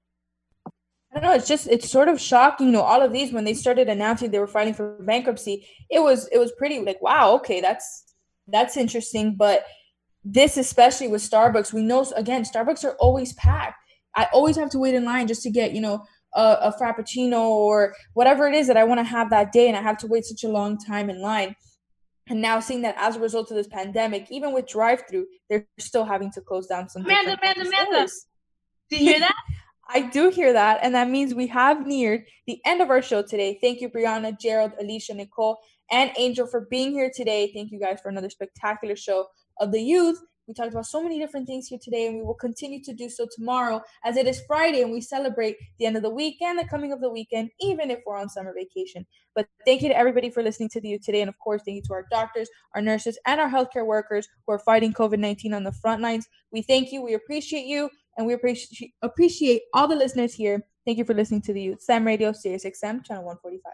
[1.11, 1.35] I don't know.
[1.35, 2.67] It's just it's sort of shocking.
[2.67, 5.99] You know, all of these when they started announcing they were filing for bankruptcy, it
[5.99, 8.13] was it was pretty like wow, okay, that's
[8.47, 9.35] that's interesting.
[9.35, 9.65] But
[10.23, 13.75] this especially with Starbucks, we know again Starbucks are always packed.
[14.15, 16.05] I always have to wait in line just to get you know
[16.35, 19.75] a, a frappuccino or whatever it is that I want to have that day, and
[19.75, 21.55] I have to wait such a long time in line.
[22.27, 26.05] And now seeing that as a result of this pandemic, even with drive-through, they're still
[26.05, 27.03] having to close down some.
[27.03, 28.07] Amanda, Amanda, Amanda.
[28.91, 29.35] Did you hear that?
[29.91, 30.79] I do hear that.
[30.83, 33.57] And that means we have neared the end of our show today.
[33.59, 35.57] Thank you, Brianna, Gerald, Alicia, Nicole,
[35.91, 37.51] and Angel for being here today.
[37.53, 39.25] Thank you guys for another spectacular show
[39.59, 40.19] of the youth.
[40.47, 43.07] We talked about so many different things here today, and we will continue to do
[43.07, 46.57] so tomorrow as it is Friday and we celebrate the end of the week and
[46.57, 49.05] the coming of the weekend, even if we're on summer vacation.
[49.35, 51.21] But thank you to everybody for listening to the youth today.
[51.21, 54.53] And of course, thank you to our doctors, our nurses, and our healthcare workers who
[54.53, 56.27] are fighting COVID 19 on the front lines.
[56.51, 60.61] We thank you, we appreciate you, and we appreciate appreciate all the listeners here.
[60.85, 61.81] Thank you for listening to the youth.
[61.81, 63.71] Slam Radio, Sirius XM, channel 145.